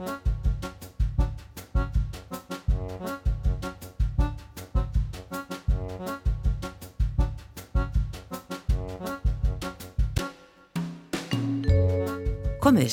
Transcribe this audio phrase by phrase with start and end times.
[0.00, 0.08] Komið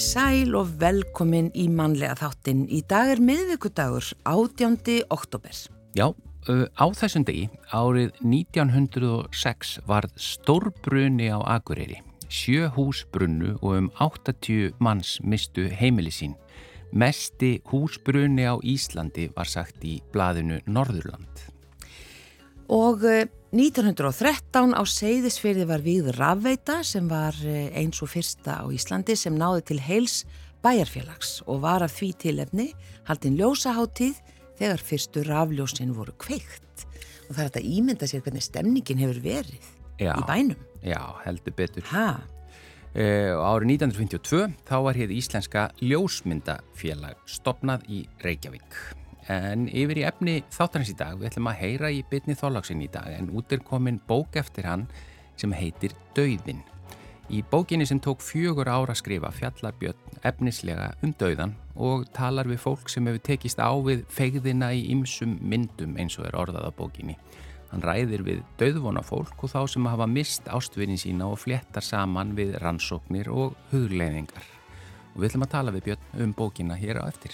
[0.01, 2.65] sæl og velkomin í mannlega þáttinn.
[2.67, 5.05] Í dag er miðvíkudagur, 18.
[5.13, 5.55] oktober.
[5.95, 6.11] Já,
[6.75, 12.01] á þessum degi, árið 1906, varð stórbrunni á Akureyri.
[12.27, 16.35] Sjö hús brunnu og um 80 manns mistu heimili sín.
[16.91, 21.43] Mesti húsbrunni á Íslandi var sagt í blaðinu Norðurland.
[22.67, 23.03] Og
[23.55, 29.35] 1913 á Seyðisfyrði var við rafveita sem var eh, eins og fyrsta á Íslandi sem
[29.39, 30.25] náði til heils
[30.65, 32.67] bæjarfélags og var af því tilefni
[33.07, 34.19] haldinn ljósaháttíð
[34.59, 36.87] þegar fyrstu rafljósin voru kveikt
[37.27, 39.69] og það er þetta ímynda sér hvernig stemningin hefur verið
[40.01, 40.13] Já.
[40.13, 40.59] í bænum.
[40.83, 41.87] Já, heldur betur.
[41.91, 42.19] Uh,
[42.97, 48.79] árið 1952 þá var hér íslenska ljósmyndafélag stopnað í Reykjavík.
[49.29, 52.89] En yfir í efni þáttarins í dag, við ætlum að heyra í bytni þólagsinn í
[52.89, 54.87] dag en út er komin bók eftir hann
[55.37, 56.63] sem heitir Dauðin.
[57.27, 62.47] Í bókinni sem tók fjögur ára að skrifa fjallar Björn efnislega um dauðan og talar
[62.47, 66.69] við fólk sem hefur tekist á við fegðina í ymsum myndum eins og er orðað
[66.71, 67.17] á bókinni.
[67.71, 72.35] Hann ræðir við dauðvona fólk og þá sem hafa mist ástvinni sína og fléttar saman
[72.37, 74.45] við rannsóknir og hugleiðingar.
[75.15, 77.33] Og við ætlum að tala við Björn um bókina hér á eftir.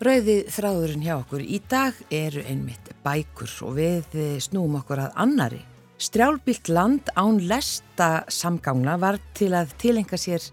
[0.00, 5.62] rauði þráðurinn hjá okkur í dag eru einmitt bækur og við snúum okkur að annari.
[5.96, 10.44] Strjálbílt land án lesta samgangna var til að tilenga sér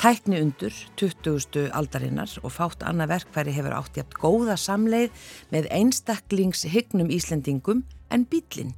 [0.00, 1.70] tækni undur 20.
[1.76, 5.10] aldarinnar og fátt annað verkfæri hefur átt jægt góða samleið
[5.52, 8.74] með einstaklingshygnum Íslendingum en bílinn.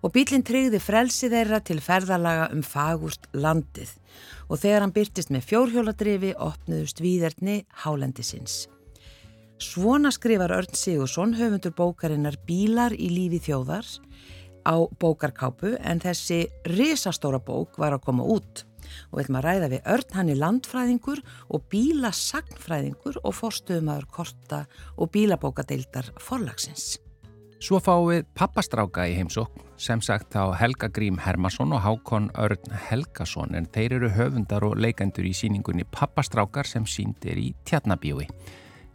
[0.00, 3.92] Og bílinn tryggði frelsi þeirra til ferðalaga um fagurt landið
[4.50, 8.64] og þegar hann byrtist með fjórhjóladrifi opnuðust víðerni hálendisins.
[9.60, 13.84] Svona skrifar Örn Sigursson höfundur bókarinnar Bílar í lífi þjóðar
[14.64, 18.64] á bókarkápu en þessi risastóra bók var að koma út
[19.10, 21.20] og við ætlum að ræða við Örn hann er landfræðingur
[21.52, 24.64] og bílasagnfræðingur og forstuðumæður korta
[24.96, 26.96] og bílabókadeildar forlagsins.
[27.60, 32.72] Svo fáum við pappastráka í heimsókn, sem sagt á Helga Grím Hermansson og Hákon Örn
[32.86, 38.24] Helgason en þeir eru höfundar og leikendur í síningunni Pappastrákar sem sínd er í Tjarnabíói.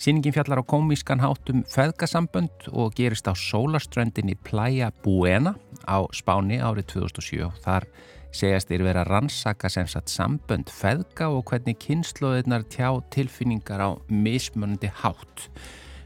[0.02, 5.54] Sýningin fjallar á komískan hátum feðgasambönd og gerist á sólaströndinni Playa Buena
[5.86, 7.54] á Spáni árið 2007.
[7.62, 7.86] Þar
[8.34, 14.90] segjast þeir vera rannsaka sem sagt sambönd feðga og hvernig kynnslóðirnar tjá tilfinningar á mismunandi
[14.90, 15.52] hátt.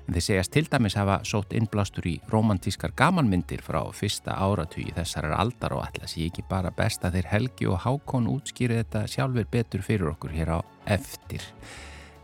[0.10, 5.36] En þeir segjast til dæmis hafa sótt innblástur í romantískar gamanmyndir frá fyrsta áratugi þessarar
[5.38, 9.46] aldar og allas ég ekki bara best að þeir Helgi og Hákon útskýri þetta sjálfur
[9.54, 10.60] betur fyrir okkur hér á
[10.90, 11.46] eftir.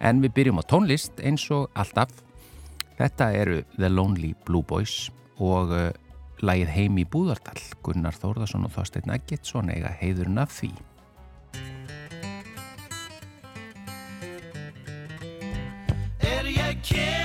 [0.01, 2.09] En við byrjum á tónlist eins og alltaf.
[2.97, 5.91] Þetta eru The Lonely Blue Boys og uh,
[6.41, 7.62] lagið Heim í Búðardal.
[7.85, 10.73] Gunnar Þórðarsson og Þorstein Eggertsson eiga heiðurinn af því.
[16.25, 17.24] Er ég kem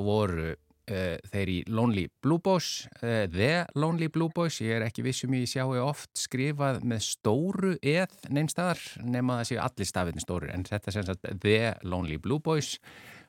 [0.00, 4.86] þetta voru uh, þeir í Lonely Blue Boys, uh, The Lonely Blue Boys, ég er
[4.86, 10.24] ekki vissum ég sjáu oft skrifað með stóru eð neinstæðar, nema það séu allir stafinni
[10.24, 12.78] stóru, en þetta sem sagt The Lonely Blue Boys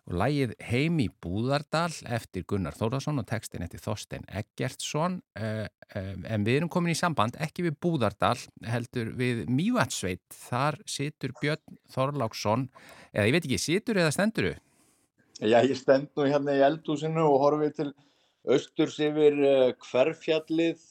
[0.09, 6.47] og lægið Heim í Búðardal eftir Gunnar Þórðarsson og textin eftir Þorstein Eggertsson, um, en
[6.47, 8.33] við erum komin í samband, ekki við Búðardal,
[8.65, 12.65] heldur við Mývatsveit, þar situr Björn Þorláksson,
[13.13, 14.57] eða ég veit ekki, situr eða stenduru?
[15.41, 17.89] Já, ég stend nú hérna í eldhúsinu og horfi til
[18.45, 20.83] austurs yfir uh, hverfjallið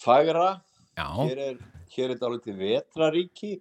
[0.00, 0.62] fagra.
[0.96, 1.08] Já.
[1.20, 1.58] Hér er,
[1.92, 3.52] hér er dálítið vetraríki,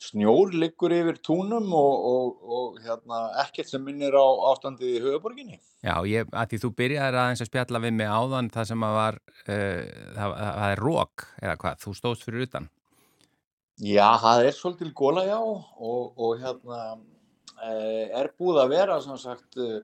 [0.00, 4.24] snjór liggur yfir túnum og, og, og hérna, ekkert sem minnir á
[4.54, 5.60] ástandið í höfuborginni.
[5.84, 8.98] Já, ég, að því þú byrjaði aðeins að spjalla við mig áðan það sem að
[9.02, 9.84] var, uh,
[10.16, 12.72] það, það er rók eða hvað, þú stóðst fyrir utan.
[13.78, 16.96] Já, það er svolítil góla já og, og hérna eh,
[18.20, 19.80] er búið að vera sagt eh,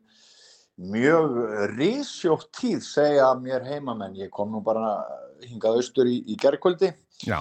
[0.77, 1.37] mjög
[1.75, 4.17] risjótt tíð segja mér heimamenn.
[4.19, 4.97] Ég kom nú bara
[5.45, 6.93] hingað austur í, í gerkvöldi.
[7.27, 7.41] Já.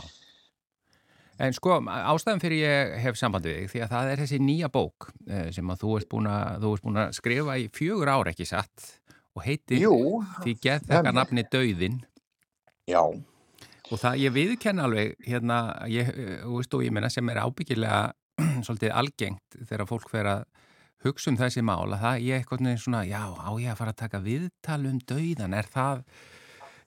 [1.42, 4.70] En sko, ástæðan fyrir ég hef sambandi við þig, því að það er þessi nýja
[4.74, 8.12] bók uh, sem að þú ert búin að, þú ert búin að skrifa í fjögur
[8.14, 8.90] ár ekki satt
[9.34, 9.96] og heitir Jú,
[10.44, 11.98] því geð þekka nafni Dauðin
[12.90, 15.58] já, og það ég viðkenn alveg hérna,
[15.90, 18.04] ég, eh, þú veist og ég menna sem er ábyggilega
[18.66, 20.46] svolítið algengt þegar fólk fer að
[21.04, 23.94] hugsa um þessi mál að það ég eitthvað neginn svona, já, á ég að fara
[23.94, 26.06] að taka viðtal um dauðan, er það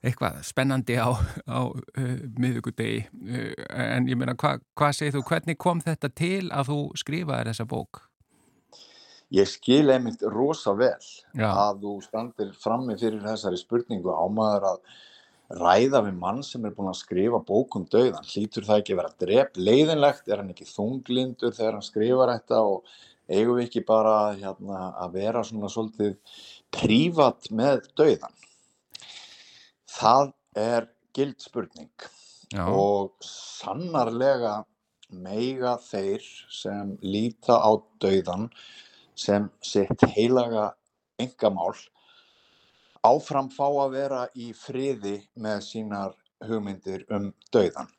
[0.07, 1.09] eitthvað spennandi á,
[1.49, 6.49] á uh, miðugudegi uh, en ég meina, hva, hvað segir þú, hvernig kom þetta til
[6.53, 8.07] að þú skrifaðir þessa bók?
[9.33, 10.95] ég skil einmitt rosa vel
[11.35, 11.49] Já.
[11.51, 14.77] að þú standir frammi fyrir þessari spurningu ámaður að
[15.47, 18.25] ræða við mann sem er búin að skrifa bók um dauðan.
[18.27, 20.27] Hlýtur það ekki að vera drep leiðinlegt?
[20.27, 22.97] Er hann ekki þunglindur þegar hann skrifar þetta og
[23.27, 26.17] eigum við ekki bara hérna, að vera svona svolítið
[26.75, 28.35] prívat með dauðan?
[29.97, 32.09] Það er gild spurning
[32.53, 34.61] Já, og sannarlega
[35.11, 37.71] meiga þeir sem líta á
[38.03, 38.49] dauðan
[39.17, 40.73] sem sitt heilaga
[41.19, 41.73] engamál
[43.07, 46.15] áfram fá að vera í friði með sínar
[46.47, 47.89] hugmyndir um dauðan.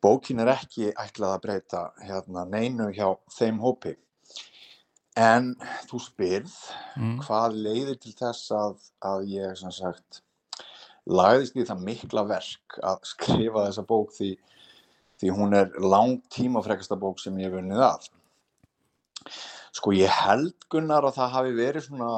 [0.00, 3.96] Bókin er ekki ætlað að breyta hérna, neinu hjá þeim hópi.
[5.18, 5.52] En
[5.90, 6.54] þú spyrð
[6.96, 10.22] mm, hvað leiðir til þess að, að ég sem sagt
[11.10, 14.30] lagðist í það mikla verk að skrifa þessa bók því,
[15.20, 18.08] því hún er langt tímafrekasta bók sem ég hef unnið að.
[19.76, 22.12] Sko ég held Gunnar að það hafi verið svona,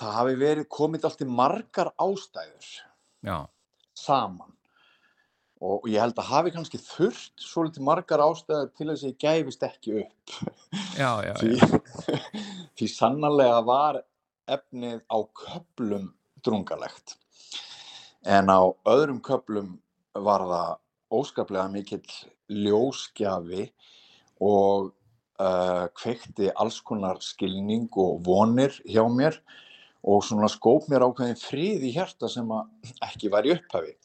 [0.00, 2.70] það hafi verið komið allt í margar ástæður
[3.26, 3.36] já,
[3.96, 4.56] saman
[5.60, 9.66] og ég held að hafi kannski þurft svolítið margar ástæður til þess að ég gæfist
[9.66, 10.36] ekki upp.
[10.96, 11.34] já, já, já.
[11.40, 12.14] því,
[12.80, 14.00] því sannarlega var
[14.50, 16.08] efnið á köplum
[16.40, 17.18] drungalegt
[18.24, 19.74] en á öðrum köplum
[20.16, 20.78] var það
[21.20, 22.04] óskaplega mikill
[22.50, 23.68] ljósgjafi
[24.40, 24.90] og
[25.40, 29.36] uh, kveikti alls konar skilning og vonir hjá mér
[30.00, 33.96] og svona skóp mér ákveðin frið í hjarta sem að ekki var í upphafi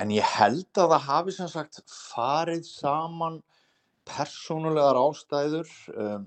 [0.00, 3.40] en ég held að það hafi sem sagt farið saman
[4.08, 6.24] persónulegar ástæður um,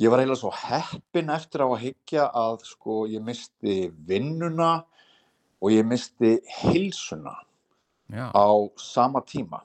[0.00, 3.76] ég var eiginlega svo heppin eftir á að hyggja að sko ég misti
[4.08, 4.72] vinnuna
[5.60, 7.36] og ég misti heilsuna
[8.08, 8.28] já.
[8.32, 8.48] á
[8.80, 9.62] sama tíma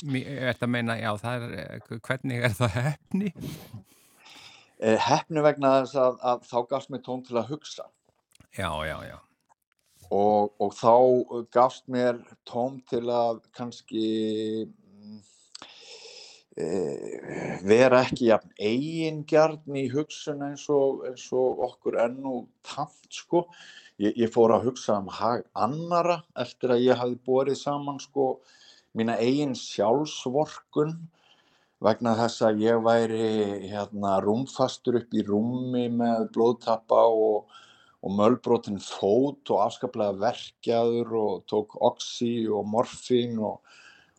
[0.00, 3.32] Þetta meina, já, er, hvernig er það hefni?
[4.82, 7.88] Eh, heppni vegna þess að, að þá gafst mér tón til að hugsa.
[8.56, 9.18] Já, já, já,
[10.10, 10.94] og, og þá
[11.54, 12.18] gafst mér
[12.48, 14.06] tóm til að kannski
[16.58, 16.66] e,
[17.66, 23.46] vera ekki jafn eigingjarn í hugsun eins og, eins og okkur ennú tamt sko.
[24.00, 28.32] Ég, ég fór að hugsa um hag annara eftir að ég hafði borið saman sko
[28.96, 30.96] mína eigin sjálfsvorkun
[31.84, 33.30] vegna þess að ég væri
[33.70, 37.48] hérna rúmfastur upp í rúmi með blóðtappa og,
[38.04, 43.60] og mölbrotin fót og afskaplega verkjaður og tók oxy og morfín og,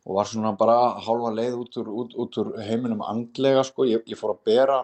[0.08, 3.86] og var svona bara hálfa leið út úr, út, út úr heiminum andlega sko.
[3.89, 4.82] Ég, ég fór að bera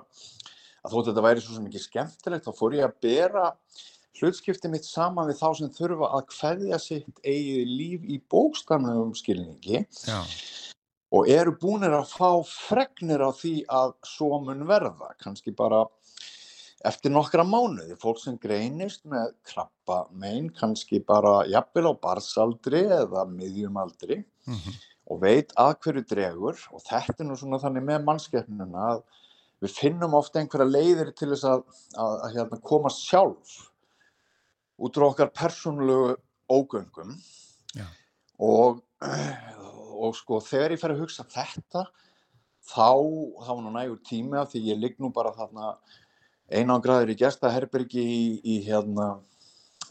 [0.86, 3.52] að þótt þetta væri svo ekki skemmtilegt þá fór ég að bera
[4.18, 9.84] hlutskipti mitt saman við þá sem þurfa að kveðja sitt eigið líf í bókstafnum skilningi
[9.84, 10.22] Já,
[11.18, 15.86] og eru búinir að fá fregnir á því að svo mun verða, kannski bara
[16.86, 23.26] eftir nokkra mánuði, fólk sem greinist með krabba megin, kannski bara jafnvel á barsaldri eða
[23.32, 24.76] miðjumaldri mhm,
[25.08, 26.60] og veit að hverju dregur.
[26.76, 29.02] Og þetta er nú svona þannig með mannskeppnuna að
[29.64, 31.66] við finnum ofta einhverja leiðir til þess að,
[31.98, 33.58] að, að hérna, koma sjálf
[34.78, 36.14] út úr okkar persónulegu
[36.54, 37.16] ógöngum.
[37.76, 37.88] Já.
[38.40, 38.84] og,
[39.98, 41.88] og sko þegar ég fer að hugsa þetta
[42.68, 42.92] þá,
[43.46, 45.74] þá nú nægur tími af því ég ligg nú bara þarna
[46.48, 49.18] einangraður í gestaherbergi í, í hérna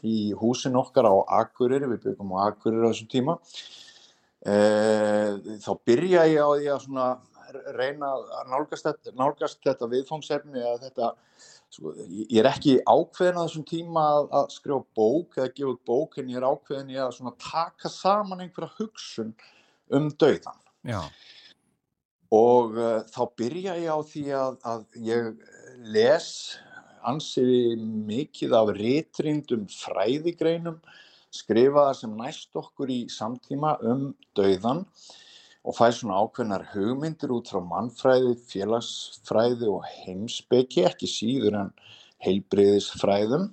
[0.07, 3.37] í húsin okkar á Akureyri, við byggum á Akureyri á þessum tíma.
[4.47, 7.07] Eh, þá byrja ég á því að svona
[7.77, 11.11] reyna að nálgast þetta, nálgast þetta viðfóngsefni að þetta,
[11.73, 16.19] sko, ég er ekki ákveðin að þessum tíma að, að skrifa bók eða gefa bók
[16.21, 19.35] en ég er ákveðin að taka saman einhverja hugsun
[19.95, 21.01] um dauðan já,
[22.35, 25.29] og uh, þá byrja ég á því að, að ég
[25.95, 26.31] les
[27.07, 30.81] ansi mikið af ritrindum fræðigreinum
[31.35, 34.85] skrifaðar sem næst okkur í samtíma um dauðan
[35.67, 41.73] og fæ svona ákveðnar hugmyndir út frá mannfræði, félagsfræði og heimspeki, ekki síður en
[42.23, 43.51] heilbriðisfræðum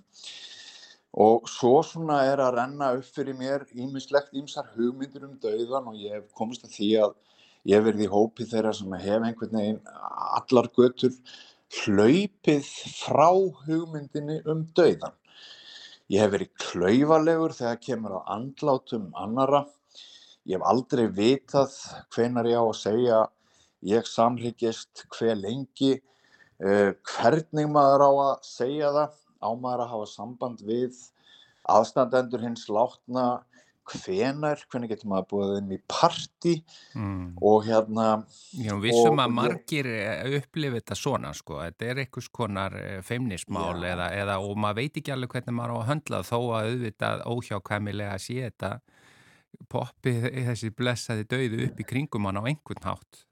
[1.14, 6.00] og svo svona er að renna upp fyrir mér ímislegt ímsar hugmyndir um dauðan og
[6.02, 7.14] ég hef komist að því að
[7.70, 9.82] ég verið í hópi þeirra sem hef einhvern veginn
[10.40, 11.14] allar götur
[11.84, 12.66] hlaupið
[12.98, 13.30] frá
[13.68, 15.14] hugmyndinni um dauðan.
[16.12, 19.64] Ég hef verið klaufalegur þegar kemur á andlátum annara.
[20.50, 21.78] Ég hef aldrei vitað
[22.14, 23.22] hvenar ég á að segja
[23.84, 25.98] ég samhryggist hver lengi,
[26.64, 31.00] uh, hvernig maður á að segja það, á maður að hafa samband við
[31.70, 33.44] aðstandendur hins látna,
[33.84, 36.54] hvenar, hvenar getur maður búið inn í partí
[36.96, 37.36] mm.
[37.44, 38.08] og hérna,
[38.56, 39.90] Já, vissum Og- að margir
[40.40, 41.60] upplifi þetta svona, sko.
[41.66, 43.90] Þetta er einhvers konar eh, feimnismál Já.
[43.92, 47.26] eða, eða, og maður veit ekki alveg hvernig maður á að höndla þó að auðvitað
[47.34, 48.72] óhjákvæmilega sé þetta
[49.70, 53.24] poppi þessi blessaði dauði upp í kringum hann á einhvern hátt.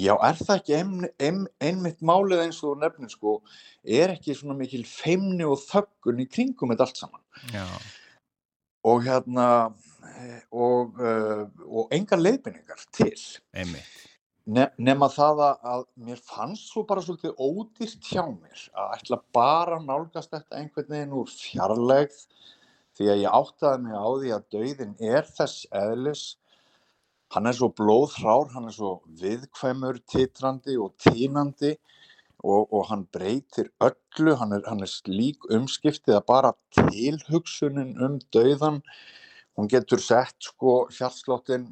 [0.00, 3.34] Já, er það ekki ein, ein, einmitt málið eins og nefnir sko,
[3.84, 7.24] er ekki svona mikil feimni og þöggun í kringum þetta allt saman.
[7.52, 7.66] Já,
[8.82, 9.44] Og hérna,
[10.50, 13.14] og, uh, og engar leiðbynningar til.
[13.54, 14.08] einmitt.
[14.42, 19.18] Ne, nema það að, að mér fannst svo bara svolítið ódýrt hjá mér að ætla
[19.36, 22.16] bara að nálgast þetta einhvern veginn úr fjarlægð
[22.98, 26.24] því að ég áttaði mig á því að dauðin er þess eðlis
[27.32, 31.74] hann er svo blóðhrár, hann er svo viðkvæmur, titrandi og tínandi
[32.42, 38.18] og, og hann breytir öllu, hann er, hann er slík umskiftið að bara tilhugsunin um
[38.34, 38.82] dauðan,
[39.56, 41.70] hún getur sett sko hjartsláttin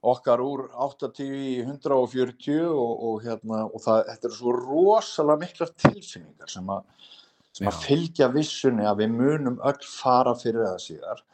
[0.00, 5.74] okkar úr 80 í 140 og, og, hérna, og það, þetta eru svo rosalega miklar
[5.76, 7.10] tilfinningar sem að,
[7.56, 11.26] sem að fylgja vissunni að við munum öll fara fyrir það síðar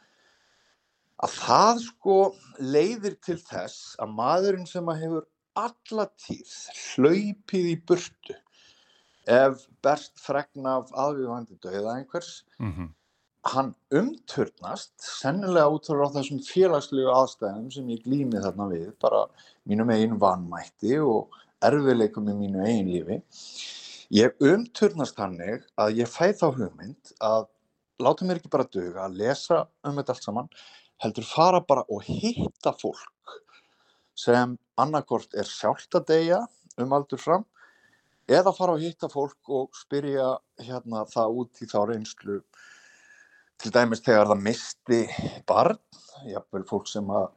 [1.23, 2.17] að það sko
[2.59, 6.51] leiðir til þess að maðurinn sem að hefur alla tíð
[6.95, 8.37] hlaupið í burtu
[9.27, 12.93] ef berst fregna af aðvífandi dauða einhvers Mm
[13.47, 19.23] hann umturnast sennilega út frá þessum félagslegu aðstæðum sem ég glými þarna við bara
[19.69, 23.19] mínum eigin vanmætti og erfileikum í mínu eigin lífi.
[24.15, 27.47] Ég umturnast hannig að ég fæ þá hugmynd að
[28.03, 30.51] láta mér ekki bara duga að lesa um þetta allt saman
[31.03, 33.37] heldur fara bara og hitta fólk
[34.17, 36.41] sem annarkort er sjálft að deyja
[36.81, 37.45] um aldur fram
[38.27, 42.39] eða fara og hitta fólk og spyrja hérna það út í þá reynslu
[43.57, 44.99] til dæmis þegar það misti
[45.49, 45.79] barn,
[46.29, 47.29] jafnvel fólk sem að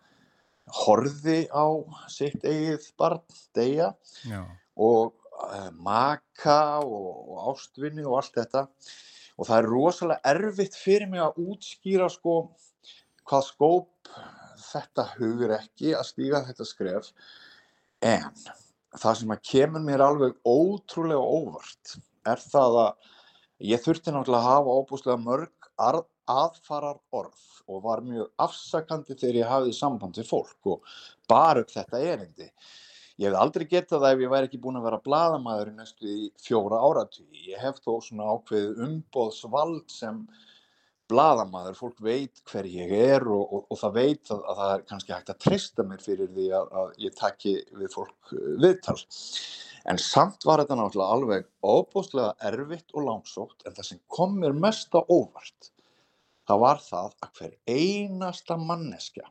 [0.85, 1.67] horfi á
[2.13, 3.23] sitt eigið barn
[3.57, 3.93] deyja
[4.29, 4.43] Já,
[4.77, 8.67] og uh, maka og, og ástvinni og allt þetta.
[9.41, 12.43] Og það er rosalega erfitt fyrir mig að útskýra sko
[13.29, 14.13] hvað skóp
[14.71, 17.13] þetta hugur ekki að stíga þetta skref
[18.05, 18.29] en
[18.99, 21.97] það sem að kemur mér alveg ótrúlega óvart
[22.29, 23.11] er það að
[23.71, 29.39] ég þurfti náttúrulega að hafa óbúslega mörg ar- aðfarar orð og var mjög afsakandi þegar
[29.41, 30.93] ég hafði samband við fólk og
[31.31, 32.47] bar upp þetta erindi.
[33.21, 36.15] Ég hef aldrei getað það ef ég væri ekki búin að vera bladamæður í næstu
[36.41, 37.43] fjóra áratugi.
[37.51, 40.23] Ég hef þó svona ákveðið umbóðsvald sem
[41.11, 44.87] bladamaður, fólk veit hver ég er og, og, og það veit að, að það er
[44.93, 48.97] kannski hægt að treysta mér fyrir því að, að ég taki við fólk uh, viðtal.
[49.91, 54.57] En samt var þetta náttúrulega alveg óbúslega erfitt og langsótt en það sem kom mér
[54.57, 55.71] mest á óvart
[56.51, 59.29] það var það að hver einasta manneskja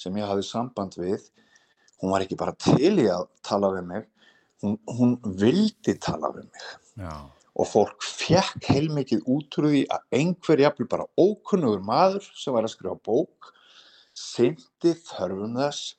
[0.00, 1.28] sem ég hafði samband við
[2.00, 4.06] hún var ekki bara til í að tala við mig
[4.64, 7.16] hún, hún vildi tala við mig Já.
[7.56, 12.66] Og fólk fekk heilmikið út úr því að einhver jafnvel bara ókunnugur maður sem var
[12.66, 13.52] að skrifa bók
[14.16, 15.94] syndi þörfum þess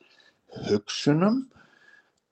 [0.68, 1.42] hugsunum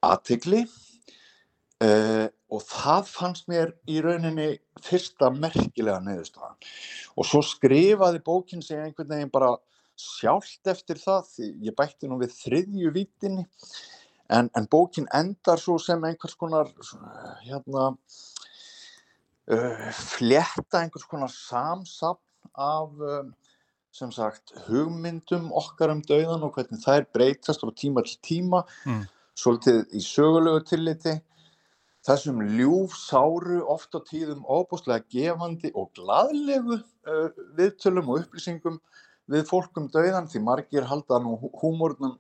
[0.05, 4.49] aðtegli uh, og það fannst mér í rauninni
[4.85, 6.57] fyrsta merkilega niðurstaðan.
[7.17, 9.55] Og svo skrifaði bókin sig einhvern veginn bara
[9.97, 13.45] sjálft eftir það því ég bætti nú við þriðju vítinni
[14.29, 16.71] en, en bókin endar svo sem einhvers konar
[17.45, 17.93] hérna
[19.51, 22.21] uh, flétta einhvers konar samsapn
[22.55, 23.33] af um,
[23.95, 29.05] sem sagt hugmyndum okkar um dauðan og hvernig þær breytast frá tíma til tíma Mm.
[29.35, 31.13] svolítið í sögulegu tilliti
[32.05, 38.77] þessum ljúf sáru oft á tíðum óbúslega gefandi og glaðlegu uh, viðtölum og upplýsingum
[39.31, 42.17] við fólk um dauðan því margir halda nú hú- húmórnum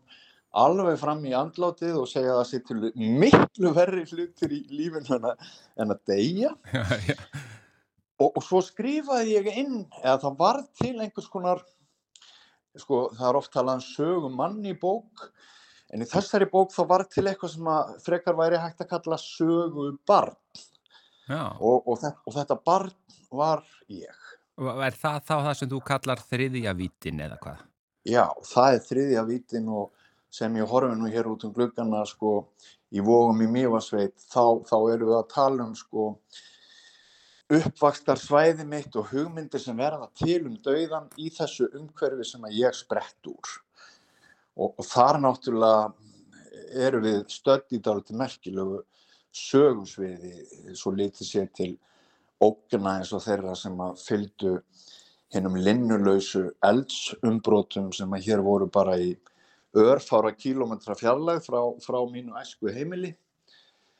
[0.61, 5.17] alveg fram í andlátið og segja að það sé til miklu verri hlutir í lífinu
[5.17, 5.49] en að,
[5.81, 7.15] en að deyja Já, já.
[8.21, 11.63] og, og svo skrifaði ég inn eða það varð til einhvers konar
[12.79, 15.27] sko það er oft talað um sögum mann í bók
[15.93, 19.19] en í þessari bók þá varð til eitthvað sem að frekar væri hægt að kalla
[19.21, 20.35] sögu barn
[21.35, 22.95] og, og, þetta, og þetta barn
[23.35, 24.23] var ég
[24.55, 27.63] Er það þá það sem þú kallar þriðja vítin eða hvað?
[28.05, 30.04] já það er þriðja vítin og
[30.35, 32.33] sem ég horfi nú hér út um gluggana sko
[32.91, 36.07] í vógum í Mývasveit þá, þá erum við að tala um sko
[37.55, 42.57] uppvakstar svæði mitt og hugmyndir sem verða til um dauðan í þessu umhverfi sem að
[42.57, 43.51] ég sprett úr.
[44.55, 45.93] Og, og þar náttúrulega
[46.85, 48.81] eru við stödd í dálítið merkilegu
[49.35, 51.73] sögusviði svo litið sér til
[52.43, 54.55] ógna eins og þeirra sem að fylgdu
[55.35, 59.13] hinnum linnulausu eldsumbrotum sem að hér voru bara í
[59.75, 63.15] örfára kílómetra fjarlæg frá, frá mínu æsku heimili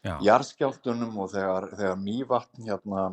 [0.06, 0.18] Já.
[0.22, 3.06] jarðskjálftunum og þegar, þegar mývatn hérna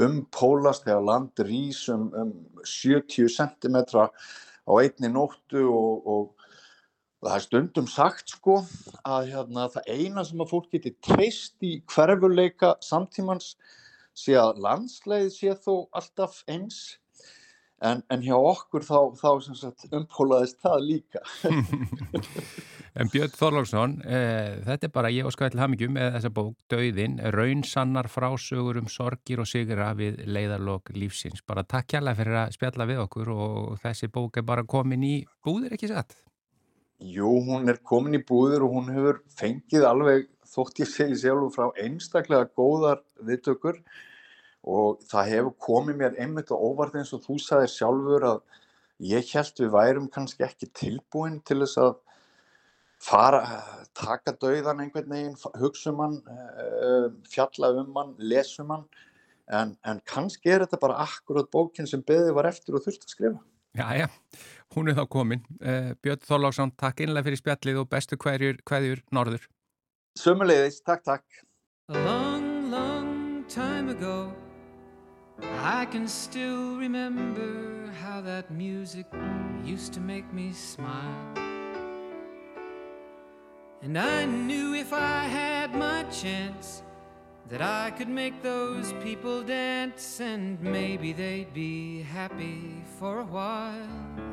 [0.00, 2.32] umpólast þegar land rís um, um
[2.64, 3.78] 70 cm
[4.64, 6.48] á einni nóttu og, og,
[7.20, 8.58] og það er stundum sagt sko
[9.04, 13.54] að hérna, það eina sem að fólk geti treyst í hverfuleika samtímans
[14.14, 16.96] sé að landsleið sé þó alltaf eins
[17.82, 21.24] en, en hjá okkur þá, þá umpólaðist það líka
[22.94, 27.16] En Björn Þorlóksson, eh, þetta er bara ég óskar til hamingjum með þessa bók Dauðin,
[27.34, 31.42] raunsannar frásögur um sorgir og sigra við leiðarlokk lífsins.
[31.42, 35.16] Bara takk kjærlega fyrir að spjalla við okkur og þessi bók er bara komin í
[35.42, 36.14] búðir ekki satt.
[37.02, 41.50] Jú, hún er komin í búður og hún hefur fengið alveg, þótt ég segi sjálfur
[41.50, 43.82] frá einstaklega góðar viðtökur
[44.64, 48.42] og það hefur komið mér einmitt og óvart eins og þú sagðir sjálfur að
[49.04, 51.96] ég held við værum kannski ekki tilbúin til þess að
[53.04, 53.40] fara,
[53.92, 58.86] taka dauðan einhvern veginn, hugsa um hann, eh, fjalla um hann, lesa um hann
[59.52, 63.16] en, en kannski er þetta bara akkurat bókin sem beðið var eftir og þurfti að
[63.16, 63.42] skrifa.
[63.74, 64.06] Jæja,
[64.76, 65.42] hún er þá komin.
[65.60, 69.48] Eh, Björn Þorlóksson, takk innlega fyrir spjallið og bestu hverjur, hverjur norður.
[70.18, 71.42] Sömuleiðis, takk, takk.
[71.90, 74.30] A long, long time ago,
[75.42, 79.06] I can still remember how that music
[79.64, 81.34] used to make me smile.
[83.82, 86.82] And I knew if I had my chance
[87.48, 94.24] that I could make those people dance and maybe they'd be happy for a while.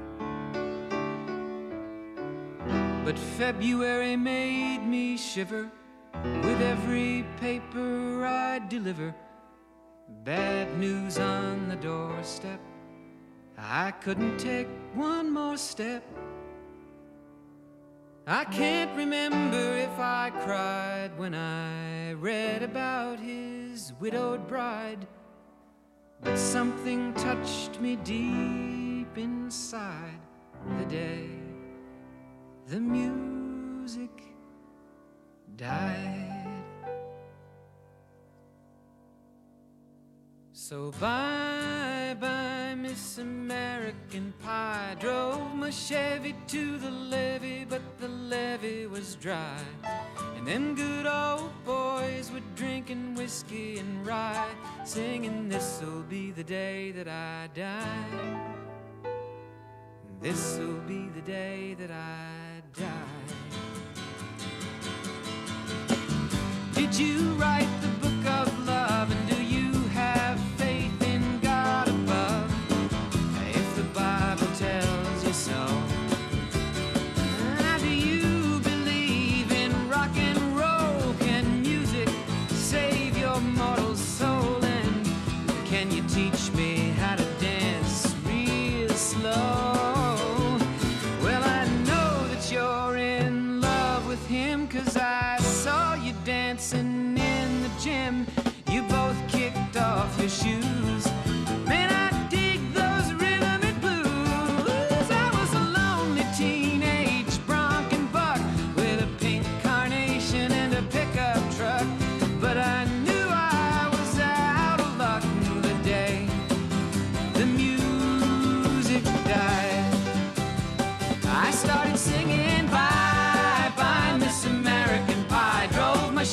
[3.04, 5.70] But February made me shiver
[6.24, 9.14] with every paper I deliver.
[10.24, 12.60] Bad news on the doorstep.
[13.58, 16.04] I couldn't take one more step.
[18.28, 25.08] I can't remember if I cried when I read about his widowed bride.
[26.22, 30.20] But something touched me deep inside
[30.78, 31.42] the day
[32.72, 34.12] the music
[35.58, 36.31] died.
[40.72, 44.96] So bye bye, Miss American Pie.
[45.02, 49.60] Drove my Chevy to the levee, but the levee was dry.
[50.38, 54.48] And them good old boys were drinking whiskey and rye,
[54.86, 58.40] singing, This'll be the day that I die.
[60.22, 63.52] This'll be the day that I die.
[66.76, 67.91] Did you write the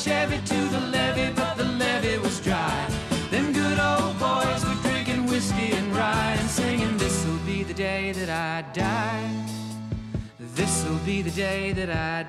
[0.03, 2.87] Chevy to the levee, but the levee was dry.
[3.31, 8.13] Them good old boys were drinking whiskey and rye and singing, This'll be the day
[8.13, 9.29] that I die.
[10.39, 12.28] This'll be the day that I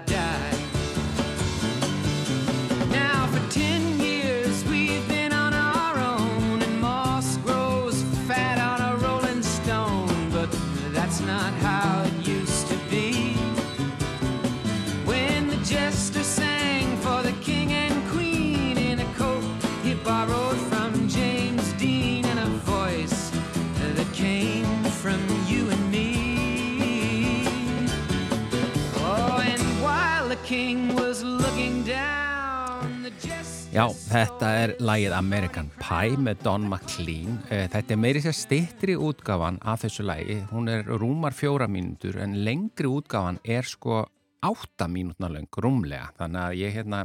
[33.81, 37.39] Já, þetta er lagið American Pie með Don McLean.
[37.49, 40.37] Eh, Þetta er meiri sér stittri útgáfan af þessu lagi.
[40.51, 44.03] Hún er rúmar fjóra mínútur en lengri útgáfan er sko
[44.45, 46.11] átta mínútna löng, rúmlega.
[46.19, 47.01] Þannig að ég hérna,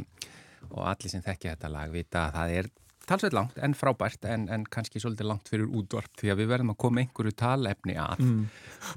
[0.73, 2.69] og allir sem þekki þetta lag, vita að það er
[3.09, 6.73] talsveit langt en frábært en, en kannski svolítið langt fyrir útvarp því að við verðum
[6.75, 8.23] að koma einhverju talefni að.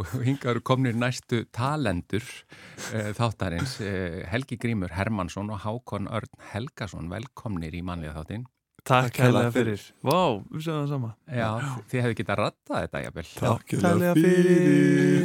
[0.02, 6.46] Og hinga eru komnir næstu talendur uh, þáttarins uh, Helgi Grímur Hermansson og Hákon Örn
[6.52, 8.48] Helgason velkomnir í mannlega þáttinn
[8.88, 9.82] Takk kærlega fyrir.
[10.06, 11.10] Vá, við séum það sama.
[11.28, 11.48] Já,
[11.90, 15.16] þið hefðu getað rattað þetta jafnvel Takk hérlega fyrir.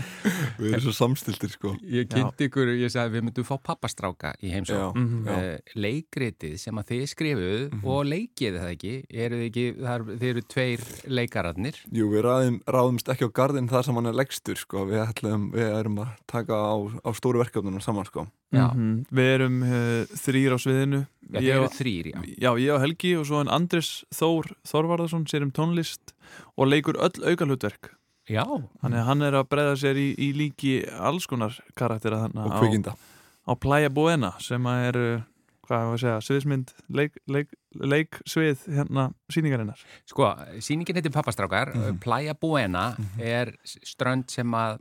[0.60, 4.50] Við erum svo samstiltir sko Ég kynnti ykkur, ég sagði við myndum fá pappastráka í
[4.52, 5.22] heimsók Mhm.
[5.24, 5.36] já.
[5.36, 8.92] uh, leikritið sem að þið skrifuð og leikið það ekki,
[9.24, 10.84] eru þið ekki það er, þið eru tveir
[11.20, 15.00] leikararnir Jú, við ráðum, ráðumst ekki á gardinn þar sem hann er legstur sko Við,
[15.06, 18.66] ætlum, við erum að taka á, á stóru verkefnunum saman sko Já.
[18.74, 19.06] Mhm.
[19.14, 21.00] Við erum uh, þrýr á sviðinu.
[21.30, 23.90] Já, þið Ég eru og- þrýr, já Já, ég og Helgi og svo en Andris
[24.12, 26.14] Þór Þorvarðarsson sér um tónlist
[26.58, 27.92] og leikur öll aukalhutverk.
[28.30, 28.44] Já,
[28.82, 32.50] Þannig að hann er að breyða sér í, í líki alls konar karaktera Og þannig
[32.50, 32.92] á, kvikinda
[33.46, 35.22] á Playa Buena sem að er, uh,
[35.66, 39.78] hvað var að segja, sviðsmynd, leik, leik, leiksvið hérna síningarinnar.
[40.06, 40.26] sko,
[40.58, 42.00] sýningin heitir pappastrákar Mhm.
[42.02, 44.78] Playa Buena er strönd sem að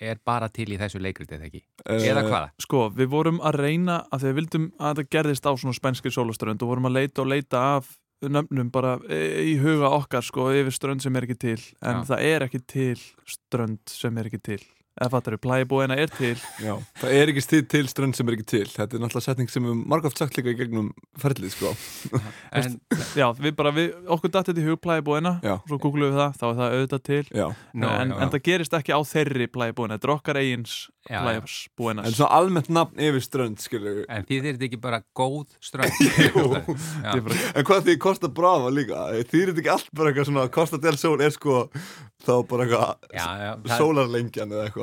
[0.00, 2.48] er bara til í þessu leikritið eða ekki eða Eh, hvaða?
[2.60, 6.14] Sko, við vorum að reyna að þegar við vildum að þetta gerðist á svona spænskir
[6.14, 7.92] sólaströnd og vorum að leita og leita af
[8.24, 9.18] nöfnum bara e,
[9.52, 12.06] í huga okkar sko yfir strönd sem er ekki til en Já.
[12.08, 14.62] það er ekki til strönd sem er ekki til
[14.94, 18.36] eða fattar við, plæbúina er til Já, það er ekki til, til strönd sem er
[18.36, 21.72] ekki til Þetta er náttúrulega setning sem við margóft sagt líka í gegnum ferlið sko
[22.54, 22.76] En,
[23.18, 25.56] Já, við bara, við, okkur datt þetta í hug plæbúina Já.
[25.58, 28.34] og svo googlum við það, þá er það auðvitað til Já, Nó, en, já, en
[28.36, 31.42] það gerist ekki á þeirri plæbúina þetta er okkar eigins Já, já.
[31.42, 35.50] plæbúina en svona almennt nafn yfir strönd skilur við en þið eru ekki bara góð
[35.58, 35.90] strönd
[36.24, 36.46] Jú.
[37.02, 37.12] Já.
[37.18, 39.10] En hvað því Costa Brava líka?
[39.28, 40.46] Þýr þetta ekki allt bara eitthvað svona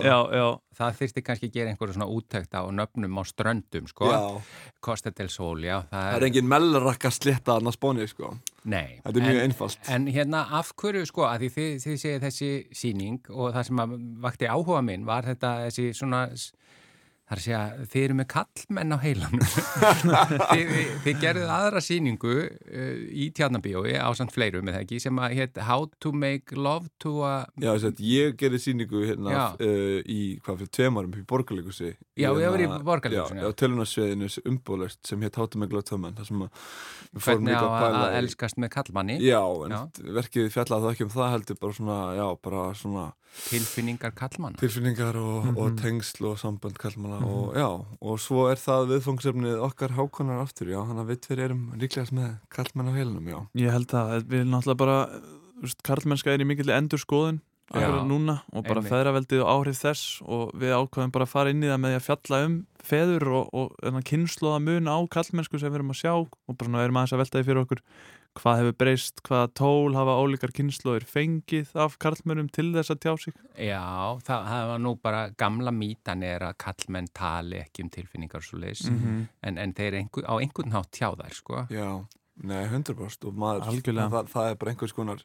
[0.01, 0.09] Sko.
[0.09, 0.45] Já, já,
[0.77, 4.09] það, þyrfti kannski að gera einhverju svona úttækt á nöfnum á ströndum, sko.
[4.81, 8.33] Costa del Sol, það það er engin mellrakka slétta annars spónið sko.
[8.71, 9.91] Nei, Þetta er mjög en, einfalt.
[9.93, 13.85] En hérna, af hverju, sko, að því þið, þið segið þessi síning og það sem
[14.25, 16.25] vakti áhuga minn var þetta þessi svona,
[17.31, 17.59] það er að segja,
[17.93, 19.43] þið eru með kallmenn á heilanum.
[19.47, 20.71] þið, þið,
[21.05, 25.59] þið gerðuð aðra síningu uh, í tjarnabíói á samt fleirum, eða ekki, sem að hétt
[25.63, 27.31] How to make love to a...
[27.55, 31.93] Já, þess að ég gerði síningu hérna uh, í, hvað fyrir tveim árum í Borgarleikusi
[32.19, 33.55] Já, ég var í hérna- Borgarleikhúsinu, Já, já.
[33.55, 37.55] á tölunarsveðinu umbúðlegt sem hétt Hátum með glöðtömmen þar sem að við fórum Hvernig á
[37.55, 39.39] líka að, pæla að í- elskast með kallmanni, Já,
[39.69, 39.81] en Já.
[40.19, 43.07] verkið fjallaði það ekki um það heldur bara svona, já, bara svona
[43.47, 44.59] tilfinningar kallmanna.
[44.59, 45.77] tilfinningar og, og Mhm.
[45.79, 47.67] tengsl og sambönd kallmanna og já,
[48.01, 52.15] og svo er það viðfangsefnið okkar hákonar aftur, já, hann að við tveir erum líklegast
[52.15, 53.39] með kallmenn á heilinum, já.
[53.61, 54.99] Ég held að við náttúrulega bara
[55.85, 60.49] karlmennska er í mikill endur skoðun akkurat núna og bara feðraveldið og áhrif þess og
[60.59, 63.99] við ákvaðum bara að fara inn í það með að fjalla um feður og, og
[64.09, 67.21] kynnslóða mun á kallmennsku sem við erum að sjá og bara svona erum aðeins að
[67.23, 67.83] velta því fyrir okkur
[68.39, 73.13] hvað hefur breyst, hvaða tól hafa ólíkar kynnslóðir fengið af karlmennum til þess að tjá
[73.25, 73.33] sig
[73.67, 73.81] Já,
[74.23, 78.61] það, það var nú bara gamla mítan er að kallmenn tali ekki um tilfinningar svo
[78.63, 79.27] leis Mhm.
[79.43, 81.65] en, en þeir einhver, á einhvern hátt tjá þær sko.
[81.69, 81.89] Já,
[82.43, 83.67] nei, 100% og maður,
[84.15, 85.19] það, það er bara einhvers konar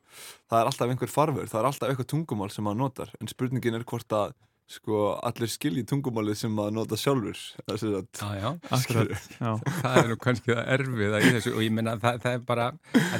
[0.51, 3.79] það er alltaf einhver farfur, það er alltaf eitthvað tungumál sem maður notar, en spurningin
[3.79, 4.35] er hvort að
[4.67, 7.39] sko, allir skilji tungumálið sem maður nota sjálfur.
[7.71, 9.51] Já, já, Akkurat, já,
[9.83, 12.65] það er nú kannski það erfiða í þessu og ég menna það, það er bara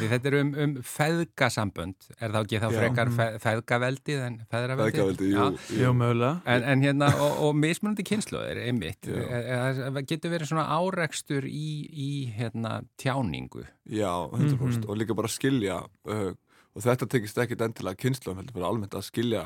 [0.03, 4.99] þetta er um, um feðgasambönd er þá ekki þá frekar fe, feðgaveldið en feðraveldið?
[4.99, 5.93] Feðgaveldið, jú, jú.
[6.01, 6.33] Mögulega.
[6.57, 12.09] En, en hérna, og, og mismunandi kynsluðir einmitt, það getur verið svona árekstur í, í
[12.37, 13.63] hérna, tjáningu?
[13.87, 14.89] Já, 100% Mhm.
[14.91, 15.77] og líka bara skilja
[16.11, 16.33] uh,
[16.75, 19.45] og þetta tekist ekkit endilega kynnslum heldur bara almennt að skilja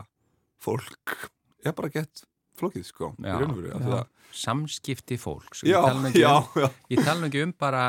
[0.65, 1.29] fólk
[1.67, 2.25] er bara gett
[2.61, 3.77] flókið sko í Já, já.
[3.77, 7.53] að- samskipti fólks Já, ég tala nú ekki já, um, já, ég tala ekki um
[7.59, 7.85] bara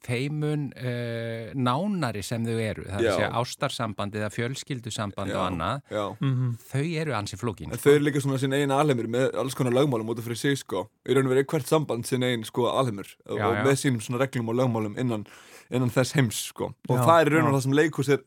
[0.00, 5.36] þeimun uh, nánari sem þau eru, það er að segja ástarsamband eða fjölskyldusamband Já.
[5.36, 6.54] og annað já Mhm.
[6.70, 9.72] þau eru ansi flókin En þau eru líka svona sín einn alheimur með alls konar
[9.76, 10.88] lögmálum út af fyrir sig sko.
[11.04, 13.64] Í raun og veru er hvert samband sín einn sko alheimur og Já, já.
[13.64, 15.26] með sínum svona reglum og lögmálum innan,
[15.70, 16.72] innan þess heims sko.
[16.88, 18.20] Og Já, það er í raun og það sem leikhús er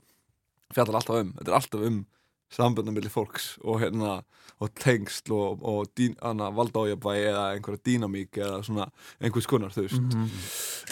[0.74, 1.34] fjallar alltaf um.
[1.34, 2.06] Þetta er alltaf um
[2.54, 4.22] samböndum milli fólks og hérna
[4.62, 8.86] og tengsl og, og dín, hana, valdájabæi eða einhverja dýnamík eða svona
[9.20, 10.04] einhvers konar, þú veist.
[10.14, 10.28] Mhm.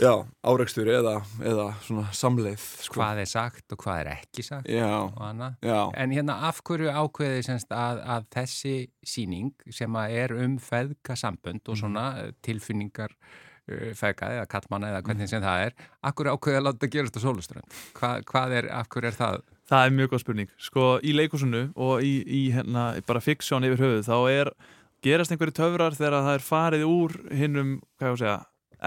[0.02, 2.98] Já, áreikstur eða, eða svona samleið sko.
[3.00, 4.68] hvað er sagt og hvað er ekki sagt
[5.62, 10.58] Já, En hérna af hverju ákveði semst að, að þessi síning sem að er um
[10.60, 11.70] feðgasambönd Mhm.
[11.72, 13.12] og svona eh, tilfinningar
[13.70, 17.22] uh, feðga eða kallmanna eða hvernig sem það er hverju ákveði að láta gerast á
[17.24, 17.80] sóluströnd?
[17.94, 19.42] Hva, hvað er, hverju er það?
[19.72, 20.54] Það er mjög góð spurning.
[20.60, 24.52] Sko, í leikúsinu og í, í hérna, bara fiksjón yfir höfuð, þá er,
[25.06, 28.40] gerast einhverju töfrar þegar það er farið úr hinnum, hvað ég að segja,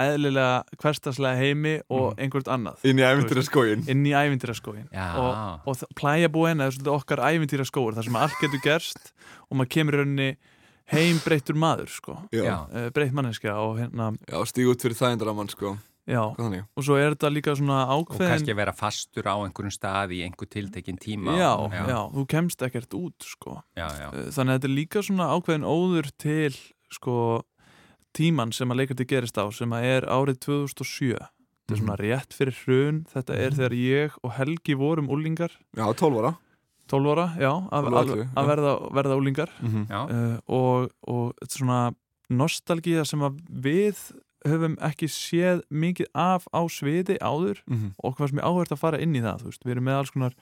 [0.05, 2.83] eðlilega hverstaslega heimi og einhvert annað.
[2.85, 4.89] inn í æfintir skóin Inn í ævintýraskóin.
[4.91, 9.13] Og, og plæjabúin er svolítið okkar ævintýraskóur, þar sem allt getur gerst
[9.49, 10.31] og maður kemur í rauninni
[10.93, 12.19] heim breyttur maður, sko.
[12.35, 12.67] Já.
[12.69, 15.77] Uh, breytt manneskja og hérna, já stíg út fyrir þægindaramann sko.
[16.07, 16.21] Já.
[16.77, 18.31] Og svo er þetta líka svona Og ákveðin...
[18.35, 21.37] kannski vera fastur á einhverjum stað í einhver tiltekinn tíma.
[21.39, 23.63] Já, já, já, þú kemst ekkert út, sko.
[23.77, 24.09] já, já.
[24.13, 26.55] Eh, Þannig að þetta er líka svona ákveðin óður til
[26.93, 27.17] sko
[28.15, 32.35] tíman sem að leikandi gerist á sem að er árið 2007 þetta er svona rétt
[32.37, 32.99] fyrir hrun.
[33.11, 36.35] Þetta er þegar ég og Helgi vorum úlingar Já, 12 ára.
[36.93, 39.87] 12 ára, já, að, 12 að, að verða, verða úlingar Mhm.
[39.89, 40.01] já.
[40.05, 41.79] uh, og, og þetta er svona
[42.31, 44.03] nostalgíða sem að við
[44.45, 47.95] höfum ekki séð mikið af á sviði áður Mhm.
[48.05, 50.11] og hvað sem ég áhört að fara inn í það veist, við erum með alls
[50.11, 50.35] konar,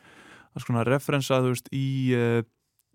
[0.56, 1.38] alls konar referensa
[1.72, 2.42] í uh,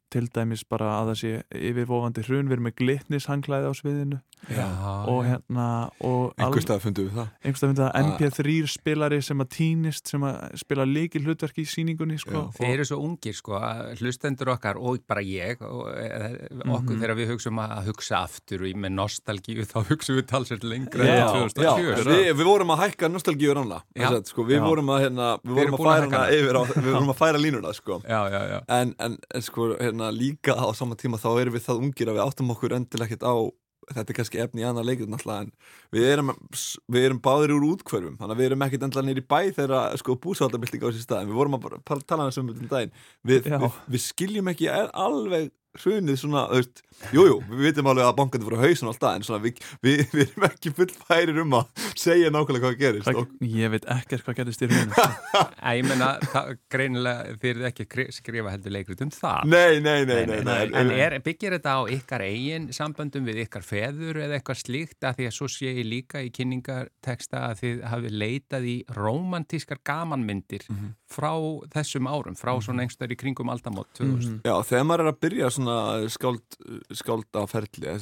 [0.10, 2.48] til dæmis bara að það sé yfirvofandi hrun.
[2.48, 4.67] Við erum með glitnishanglæði á sviðinu Já,
[5.12, 8.04] og hérna og Einhver stað fundum við það einhverstað myndið að Ah.
[8.08, 12.43] MP3 spilari sem að týnist sem að spila leikil hlutverk í síningunni sko.
[12.56, 17.02] Þeir eru svo ungir sko, að hlustendur okkar og bara ég og eh, okkur Mhm.
[17.02, 21.04] þegar við hugsaum að hugsa aftur og í með nostalgíu þá hugsaum við talsett lengra
[21.04, 24.23] Já, en Já, 2007 við, við vorum að hækka nostalgíu ranna Já.
[24.23, 24.63] sko, Við Já.
[24.63, 26.32] vorum að, hérna, við Við vorum að að færa hana.
[26.32, 28.02] yfir á, Við vorum að færa línuna sko.
[28.08, 31.65] Já, já, já en, en, en sko, hérna, líka á sama tíma þá erum við
[31.67, 33.36] það ungir að við áttum okkur endilega ekkert á
[33.93, 35.52] þetta er kannski efni í leikir náttúrulega en
[35.95, 36.32] við erum,
[36.91, 40.17] við erum báðir úr útkvörfum þannig að við erum ekkert endilega nýri bæ þegar sko,
[40.23, 42.93] búsaldabilding á þessi stað við vorum að tala um þessum um daginn.
[43.23, 45.52] Við, við, við skiljum ekki al- alveg
[45.84, 46.82] hrunið svona, þú veist,
[47.13, 50.24] jújú, jú, við vitum alveg að bankandi voru hausin alltaf en svona við, við, við
[50.32, 54.38] erum ekki fullfærir um að segja nákvæmlega hvað gerist Hvað, og, ég veit ekkert hvað
[54.42, 55.06] gerist í hruninu.
[55.68, 59.46] Æ, ég menna, það, greinilega þeir ekki skrifa heldur leikrit um það.
[59.54, 63.66] Nei, nei, nei, nei, nei, En er, byggir þetta á ykkar eigin samböndum við ykkar
[63.68, 67.84] feður eða eitthvað slíkt að því að svo sé ég líka í kynningarteksta að þið
[67.94, 70.94] hafi leitað í romantískar gamanmyndir Mhm.
[71.08, 71.32] frá
[71.72, 74.42] þessum árum, frá svona einhverstaður í kringum aldamót 2000.
[74.44, 75.66] Já, þegar maður er að byrja svona
[76.13, 76.58] skáld,
[76.99, 77.95] skáldaferli,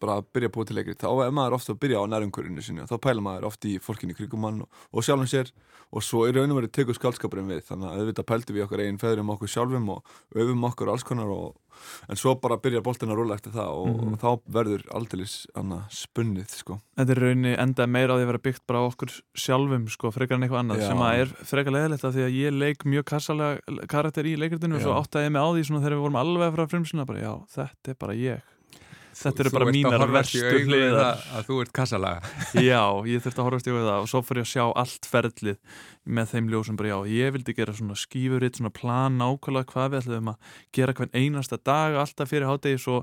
[0.00, 2.64] bara að byrja að búa til leikrit, þá er maður ofta að byrja á nærumkörinu
[2.64, 5.52] sinni þá pæla maður ofta í fólkinu í kringum mann og, og sjálfum sér.
[5.92, 7.66] Og svo í raun og verið tekur skaldskapurinn við.
[7.66, 11.28] Þannig að auðvitað pældu við okkar eigin feðrum okkur sjálfum og öfum okkur alls konar
[11.34, 11.50] og,
[12.08, 14.12] en svo bara byrjar boltin að rúla eftir það og, Mhm.
[14.12, 14.82] og þá verður
[15.54, 16.80] annað spunnið sko.
[16.96, 20.34] Þetta er rauninni enda meira á því að vera byggt bara okkur sjálfum sko, frekar
[20.34, 20.86] en eitthvað annað Já.
[20.88, 24.76] sem að er frekar leðilegt af því að ég leik mjög kassalega karakter í leikritinu
[24.76, 27.34] og svo áttaði ég mig á því þegar við vorum alveg frá frumsuna bara já,
[27.56, 28.42] þetta er bara ég
[29.22, 31.22] Þetta eru bara mínar verstu hliðar.
[31.36, 32.32] Að þú ert kassalaga
[32.70, 35.60] Já, ég þurfti að horfast í það og svo ég að sjá allt ferlið
[36.02, 40.00] með þeim ljósum bara já, ég vildi gera svona skífuritt, svona plan nákvæmlega hvað við
[40.02, 43.02] ætlum að gera hvern einasta dag alltaf fyrir hádegi svo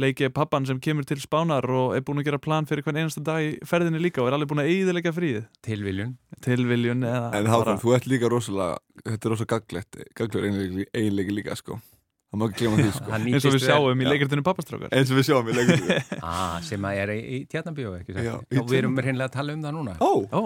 [0.00, 3.00] leiki ég pappan sem kemur til spánar og er búin að gera plan fyrir hvern
[3.00, 7.32] einasta dag í ferðinni líka og er alveg búin að eyðilega fríð Tilviljun tilviljun eða
[7.38, 11.78] En Hákon, þú ert líka rosalega, þetta er rosalega gaglegt, gaglur eiginleiki líka, sko.
[12.34, 13.10] Það má ekki glema því, sko.
[13.14, 14.90] Eins og við sjáum í leikritinu pappastrákar.
[14.90, 15.92] Eins og við sjáum í leikum.
[16.26, 17.42] ah, sem að er í, í
[18.58, 19.94] og við erum reynlega að tala um það núna.
[20.02, 20.42] Ó, Ó,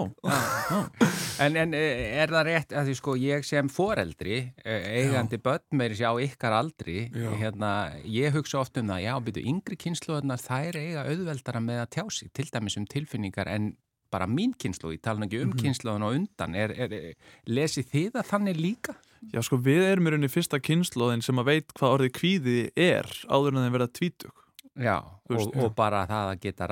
[1.41, 5.81] en, en eh, er það rétt að því sko ég sem foreldri eh, eigandi börn
[5.81, 7.09] meiri sér á ykkar aldri
[7.41, 7.73] hérna,
[8.05, 12.03] ég hugsa oft um það já, byrju, yngri kynsluðarnar þær eiga auðveldara með að tjá
[12.19, 13.73] sig til dæmis um tilfinningar en
[14.13, 17.89] bara mín kynslu, ég tala ekki um mm kynsluðan og undan er, er, er, lesið
[17.93, 18.95] þið að þannig líka?
[19.33, 23.09] Já sko við erum í rauninni fyrsta kynnslóðin sem að veit hvað orðið kvíði er
[23.29, 24.35] áður en þeim verða tvítug
[24.79, 24.95] Já,
[25.27, 26.67] og, og bara það að geta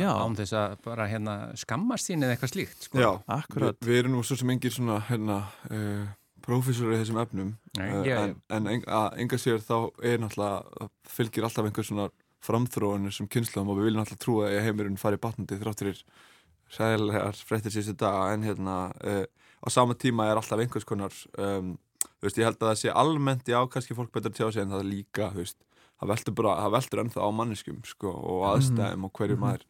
[0.00, 0.08] Já.
[0.18, 2.98] án þess að bara hérna skammast sín eða eitthvað slíkt sko.
[2.98, 3.76] já, Akkurat.
[3.78, 5.36] Við, við erum nú svo sem engir svona, hérna,
[5.70, 6.08] uh,
[6.42, 7.52] prófessor í þessum efnum.
[7.78, 11.86] Nei, Eh, ég- En, en en að enga sér þá er náttúrulega, fylgir alltaf einhver
[11.86, 12.08] svona
[12.42, 16.02] framþróunir sem kynnslóðum og við viljum alltaf trúa að heimurinn fari batnandi þrátturir
[16.70, 19.24] sæðilegar fréttir síðustu daga en hérna uh,
[19.60, 21.74] á sama tíma er alltaf einhvers konar um,
[22.22, 24.84] veist, ég held að það sé almennt já, kannski fólk betur tjá sig en það
[24.84, 25.58] er líka veist,
[26.00, 29.66] það veldur það veldur ennþá á manneskum sko, og aðstæðum og hverju maður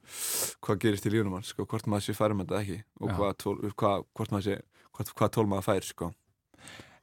[0.62, 4.06] hvað gerist í lífunum hans, sko, hvort maður sé færum þetta ekki og hvað, hvað,
[4.14, 4.58] hvort maður sé
[4.90, 6.12] hvað, hvað tól maður fær, sko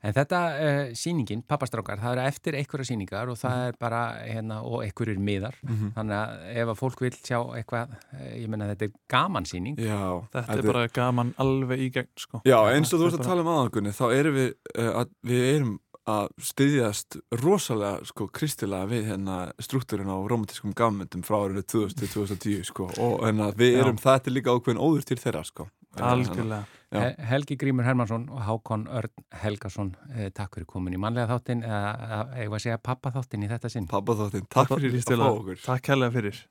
[0.05, 3.41] En þetta uh, sýningin, pappastrákar, það eru eftir einhverja sýningar og Mhm.
[3.41, 5.55] það er bara hérna, og einhverjir miðar.
[5.95, 9.75] Þannig að ef að fólk vil sjá eitthvað, eh, ég menna þetta er gaman sýning.
[9.77, 12.41] Já, Þetta er bara gaman alveg í gegn sko.
[12.45, 15.09] Já, eins og þú ert Þetta að tala um aðangunni þá erum við, uh, að,
[15.25, 21.63] við erum að styðjast rosalega sko kristilega við hérna struktúrin á romantískum gammyndum frá árinu
[21.67, 23.81] 2000 til 2010 sko og hérna við Já.
[23.83, 26.99] erum það er líka ákveðin óður til þeirra sko Algjörlega Já.
[27.01, 31.63] He- Helgi Grímur Hermansson og Hákon Örn Helgason, eh, takk fyrir komin í mannlega þáttin,
[31.67, 33.87] eða eða að segja pappa þáttin í þetta sinn.
[33.87, 36.45] Pappa þáttinn, takk fyrir Líst að fá okkur Takk hérlega fyrir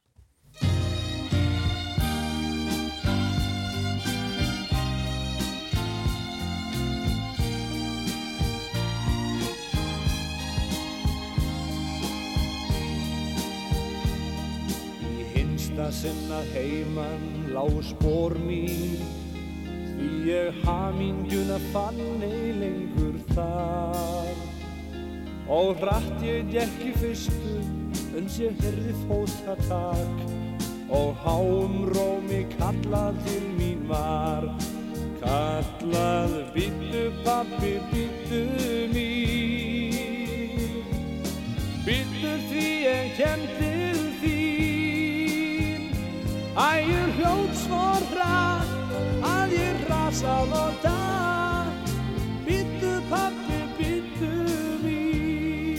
[15.06, 19.25] Í hinsta sinna heiman lág spór mín Því
[20.26, 24.36] ég hamingjuna fann ei lengur þar.
[25.48, 27.56] Og hratt ég gekk í fyrstu
[28.16, 30.24] uns ég herði fótatak.
[30.96, 34.46] Og háum rómi kallað til mín var
[35.26, 38.42] Kallað býttu pappi, býttu
[38.92, 40.84] mín.
[41.86, 45.88] Býttu því ég kem til þín.
[46.54, 47.82] Æ, ég hljóð svo
[48.12, 48.55] hratt að
[50.26, 51.90] og datt
[52.46, 54.30] Býttu pappi, býttu
[54.82, 55.76] mín.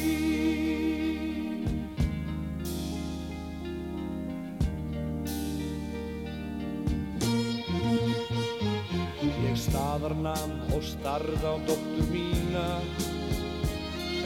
[9.48, 12.68] Ég staðarnam og starð á dóttur mína.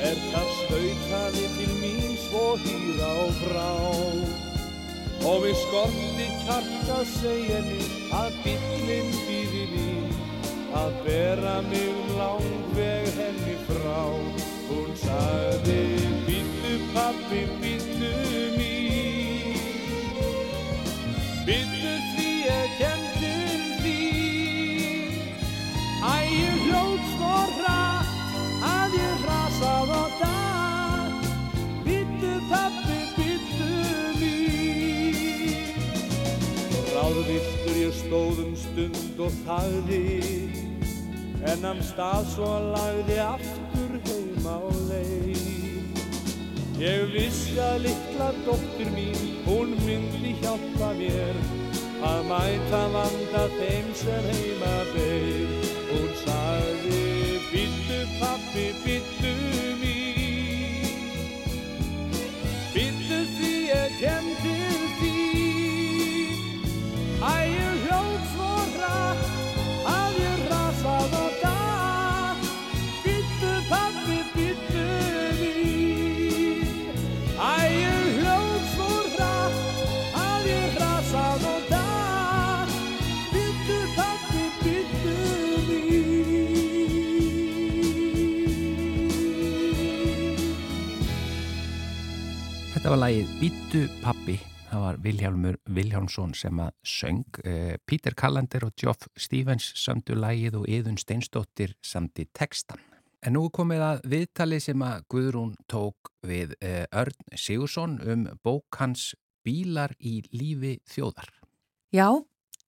[0.02, 3.72] Er það stautaði til mín svo hýra og frá
[5.30, 7.86] Og við skorti kjarta segja henni
[8.18, 8.71] að mín
[10.82, 14.02] Að bera mig langveg henni frá.
[14.66, 15.82] Hún sagði
[16.26, 18.14] bíllu pappi, bíllu
[18.56, 19.60] mín.
[21.46, 25.14] Bíllu því ég kem til þín
[26.02, 28.10] Æ, ég hljóð svo hratt
[28.72, 31.30] að ég rasað og datt
[31.86, 33.70] Býttu pappi, býttu
[34.18, 35.62] mín.
[36.90, 40.71] Ráðvilltur ég stóð um stund og þagði
[41.50, 45.22] En am stað svo lagði aftur heim á leið
[46.82, 51.38] Ég vissi að litla dóttir mín, hún myndi hjálpa mér
[52.02, 55.71] að mæta vanda þeim sem heima beir.
[93.02, 94.36] Lagið Býtu pappi.
[94.70, 97.24] Það var Vilhjálmur Vilhjálmsson sem að söng.
[97.42, 102.82] Eh, Pítur Kallander og Geoff Stevens samtu lagið og Yðun Steinsdóttir samti textan.
[103.26, 108.78] En nú komið að viðtali sem að Guðrún tók við eh, Örn Sigursson um bók
[108.78, 111.32] hans Bílar í lífi þjóðar.
[111.90, 112.22] Já,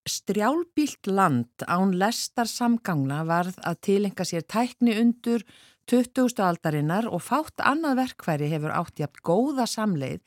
[0.10, 5.46] strjálbílt land án lestar samgangna varð að tilenga sér tækni undur
[5.92, 6.40] 20.
[6.40, 10.22] aldarinnar og fátt annað verkværi hefur átt jafn góða samleið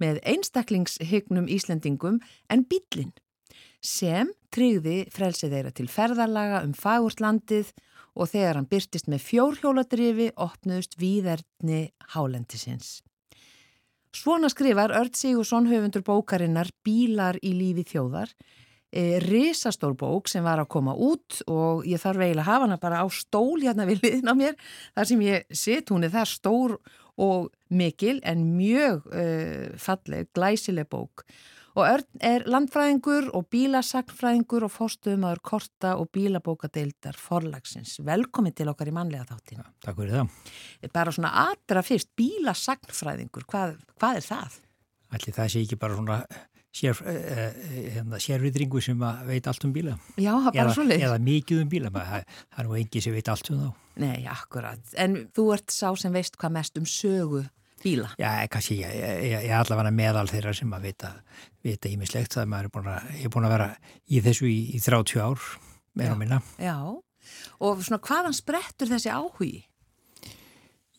[0.00, 3.12] með einstaklingshygnum Íslendingum en bílinn
[3.84, 7.72] sem tryggði frelsið þeirra til ferðarlaga um fagurtlandið
[8.12, 11.82] og þegar hann byrtist með fjórhjóladrifi opnuðust víðerni
[12.14, 13.00] hálendisins.
[14.12, 18.32] Svona skrifar Örd Sigursson höfundur bókarinnar Bílar í lífi þjóðar,
[18.92, 22.80] e, risastór bók sem var að koma út og ég þarf eiginlega að hafa hana
[22.82, 24.58] bara á stól hérna við liðin á mér
[24.92, 26.76] þar sem ég set hún er það stór
[27.22, 29.24] og mikil en mjög e,
[29.80, 31.26] falleg, glæsileg bók.
[31.72, 37.94] Og Örn er landfræðingur og bílasagnfræðingur og fórstuðumadur korta og bílabókadeildar forlagsins.
[38.04, 39.64] Velkomin til okkar í manlega þáttina.
[39.80, 40.50] Takk fyrir það.
[40.92, 44.58] Bara svona aðra fyrst, bílasagnfræðingur, hvað, hvað er það?
[45.16, 46.18] Ætli það sé ekki bara svona
[46.72, 49.96] sér, uh, hérna, sérviðringu sem veit allt um bíla.
[50.16, 50.98] Já, bara eða.
[50.98, 51.92] Eða mikið um bíla.
[51.94, 53.80] Það, er nú engi sem veit allt um þá.
[54.02, 54.94] Nei, akkurat.
[55.00, 57.44] En þú ert sá sem veist hvað mest um sögu
[57.82, 58.12] bíla.
[58.20, 61.12] Já, kannski ég, ég, ég er allavega meðal þeirra sem að vita,
[61.90, 62.36] ímislegt.
[62.36, 63.68] Það er maður er búin að, ég er búin að vera
[64.06, 65.48] í þessu í, í 30 ár,
[66.06, 66.40] og minna.
[66.62, 66.76] Já,
[67.62, 69.54] og svona hvaðan sprettur þessi áhugi?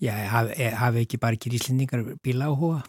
[0.03, 2.83] Já, hafi, hafi ekki bara ekki íslendingar bíla áhuga.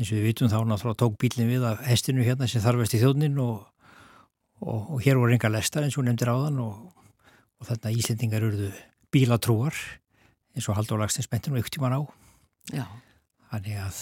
[0.00, 3.00] Eins og við vitum þá náttúrulega tók bílinn við af hestinu hérna sem þarfast í
[3.02, 3.66] þjóðnin og,
[4.64, 6.78] og, og hér voru enga lestar eins og nefndir áðan og,
[7.60, 8.70] og þarna Íslendingar eruðu
[9.12, 9.76] bílatrúar
[10.56, 12.00] eins og Haldur Lagstins bentur nú ykkur tíman á.
[12.72, 12.86] Já.
[13.50, 14.00] Þannig að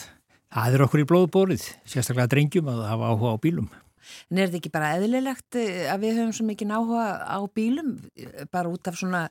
[0.55, 3.69] það er okkur í blóðbórið, sérstaklega drengjum að hafa áhuga á bílum.
[4.31, 7.91] En er þetta ekki bara eðlilegt eh, að við höfum svo mikið áhuga á bílum
[8.55, 9.27] bara út af svona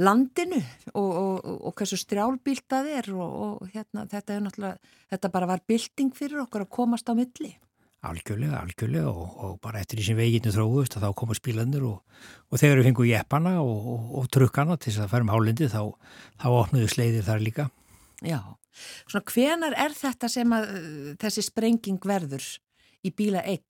[0.00, 0.60] landinu
[0.94, 5.50] og, og, og hversu strjálbílt það er og, og hérna, þetta, er náttúrulega, þetta bara
[5.50, 7.52] var bylting fyrir okkur að komast á milli.
[8.02, 12.56] Algjörlega, algjörlega og, og bara eftir því sem veginu þróust að þá komast bílandur og
[12.58, 15.84] þegar við fengum jeppana og trukkana til þess að færum hálindi þá,
[16.42, 17.68] þá opnuðu sleiðir þar líka.
[18.26, 18.40] Já,
[19.06, 20.74] svona hvenar er þetta sem að
[21.22, 22.48] þessi sprenging verður
[23.06, 23.62] í bíla eign?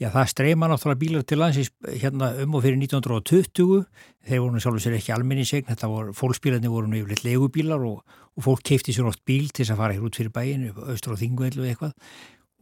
[0.00, 1.68] Já, það streyma náttúrulega bílar til landsins
[2.00, 3.82] hérna um og fyrir 1920.
[4.24, 7.98] Þeir voru sjálfur sér ekki almenningsegn, þetta voru, fólksbílarnir voru yfirleitt legubílar og,
[8.32, 11.12] og fólk keipti sér oft bíl til þess að fara hér út fyrir bæin, austur
[11.12, 11.92] á Þingveldu eitthvað.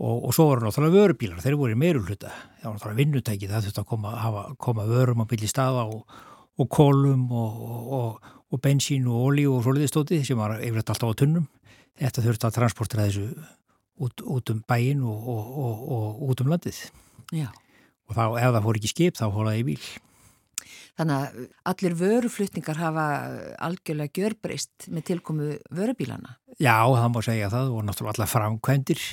[0.02, 2.34] Og, og svo voru náttúrulega vörubílar, þeir voru meru hluta.
[2.58, 6.20] Það var náttúrulega vinnutæki, það þurfti að koma, hafa, koma vörum á bíli staða og,
[6.58, 11.46] og kólum og bensín og ólí og soliðistóti sem var yfirleitt alltaf á tunnum.
[12.02, 13.28] Þetta þurfti að transportera þessu
[14.02, 16.88] út, út um bæin og út um landið.
[17.34, 17.48] Já.
[18.08, 19.80] Og þá, ef það fór ekki skip, þá það í bíl.
[20.98, 23.06] Þannig að allir vöruflutningar hafa
[23.62, 26.34] algjörlega gjörbreyst með tilkomu vörubílana.
[26.58, 29.04] Já, það má segja það og náttúrulega allar framkvæmdir.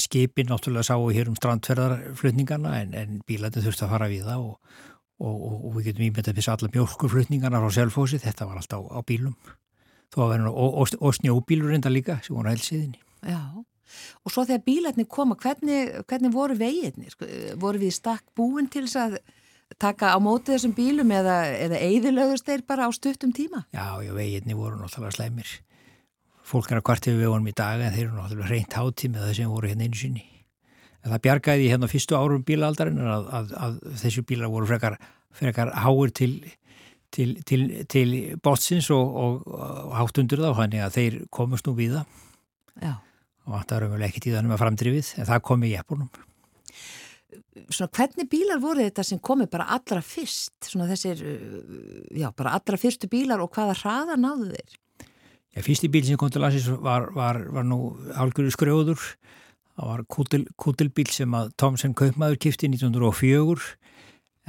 [0.00, 4.80] Skipin náttúrulega sáu hér um strandferðarflutningarna en, en bílandi þurfti að fara við það og,
[5.20, 8.88] og, og, og við getum ímyndað að pissa allar mjölkurflutningarna frá selfósi, þetta var alltaf
[8.88, 9.36] á, á bílum.
[10.16, 13.02] Verið, og snjóbílur reynda líka sem voru helsiðinni.
[13.28, 13.42] Já.
[14.24, 17.14] Og svo þegar bílarnir koma, hvernig, hvernig voru veginnir?
[17.60, 19.18] Voru við stakk búin til þess að
[19.76, 23.66] taka á móti þessum bílum eða, eða eigðilögust þeir bara á stuttum tíma?
[23.74, 25.54] Já, já, veginnir voru náttúrulega slæmir.
[26.48, 29.26] Fólk er að kvart yfir vegunum í dag en þeir eru náttúrulega reynt hátíð með
[29.26, 30.24] það sem voru hérna einu sinni.
[31.04, 34.96] En það bjargaði hérna fyrstu árum bílaldarinn að, að, að þessu bílar voru frekar,
[35.36, 36.32] frekar háir til,
[37.14, 38.08] til, til, til
[38.42, 42.24] botsins og, og, og hátt undir þá, þannig að þeir komast nú við það.
[42.78, 42.94] Já
[43.48, 46.08] og það umvel ekki tíðanum að framdrifið en það kom í jæfnum.
[47.68, 51.22] Svona hvernig bílar voru þetta sem komi bara allra fyrst, svona þessir,
[52.14, 54.76] já bara allra fyrstu bílar og hvaða hraða náðu þeir?
[55.56, 57.80] Já, fyrsti bíl sem kom til landsins var, var, var nú
[58.14, 59.04] hálfgjörðu skrjóður,
[59.74, 63.72] það var kútil, kútilbíl sem að Thomsen Kaupmaður kifti 1904,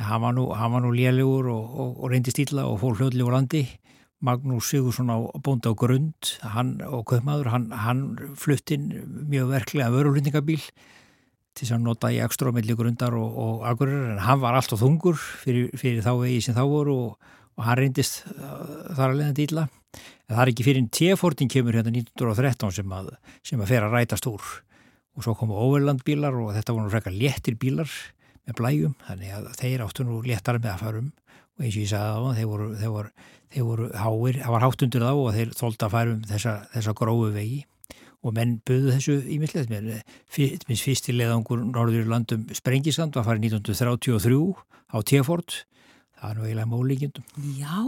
[0.05, 0.45] hann var nú,
[0.83, 3.63] nú lélugur og, og, og reyndi stíla og fór hljóðli úr landi
[4.25, 8.01] Magnús Sigursson á bónda á grund hann og köpmaður, hann, hann
[8.35, 8.89] fluttinn
[9.31, 14.23] mjög verklega vörulutningabíl til þess að nota í ekstra melli grundar og, og agurir en
[14.23, 18.21] hann var alltaf þungur fyrir, fyrir þá vegi sem þá voru og, og hann reyndist
[18.35, 19.65] uh, þar að leiða dýla
[19.97, 23.13] en það er ekki fyrir en T-fortin kemur hérna 1913 sem að,
[23.45, 24.51] sem að fer að rætast úr.
[25.17, 27.89] Og svo komu overlandbílar og þetta voru frekar léttir bílar
[28.45, 31.09] með blæjum þannig að þeir áttu nú léttar með að fara um.
[31.57, 33.11] Og eins og ég sagði það, þeir voru, þeir voru,
[33.53, 36.53] þeir voru háir, það var hátt undir þá og þeir þólda að færa um þessa,
[36.75, 37.59] þessa grófu vegi
[38.19, 40.01] og menn buðu þessu ímyndilegt mér.
[40.29, 44.39] Fyrst, minnst fyrsti leðangur Norður í landum Sprengisand var farið 1933
[44.91, 45.61] á Tjefort,
[46.19, 47.79] það er nú eiginlega mólíkjendum Já,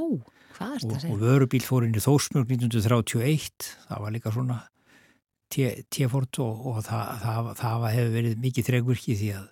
[0.55, 1.21] hvað er og, þetta að og segja?
[1.25, 4.61] vörubíl fór inn í Þórsmjörg 1931, það var líka svona
[5.51, 9.49] Tjefort og, og það, það, það hefur verið mikið þregvirki því að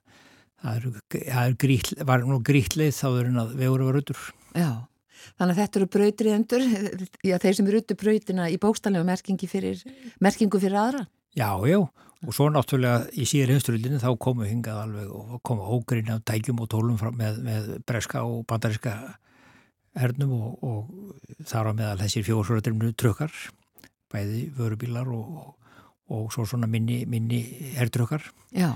[0.60, 4.22] það er, er grýttleið þá er hann að vegur var rötur.
[4.56, 4.70] Já,
[5.40, 6.66] þannig að þetta eru brautriðendur,
[7.30, 9.82] já þeir sem eru út brautina í bókstælega merkingu fyrir,
[10.24, 11.06] merkingu fyrir aðra.
[11.38, 16.12] Já, já, og svo náttúrulega í síðar heimsturluninu þá komu hingað alveg og komu ógrin
[16.16, 18.96] af tækjum og tólum með, með breska og bandariska
[20.00, 23.34] hernum og, og þar á meðal þessir fjórsvöldrimnu trukkar,
[24.12, 25.74] bæði vörubílar og, og,
[26.10, 27.44] og svo svona minni, minni
[27.78, 28.26] hertrökkar.
[28.56, 28.74] Já,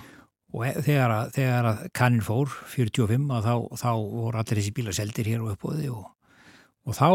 [0.53, 4.93] Og þegar að, þegar að kannin fór, 45, að þá, þá voru allir þessi bílar
[4.93, 6.03] seldir hér og uppóði og,
[6.83, 7.09] og þá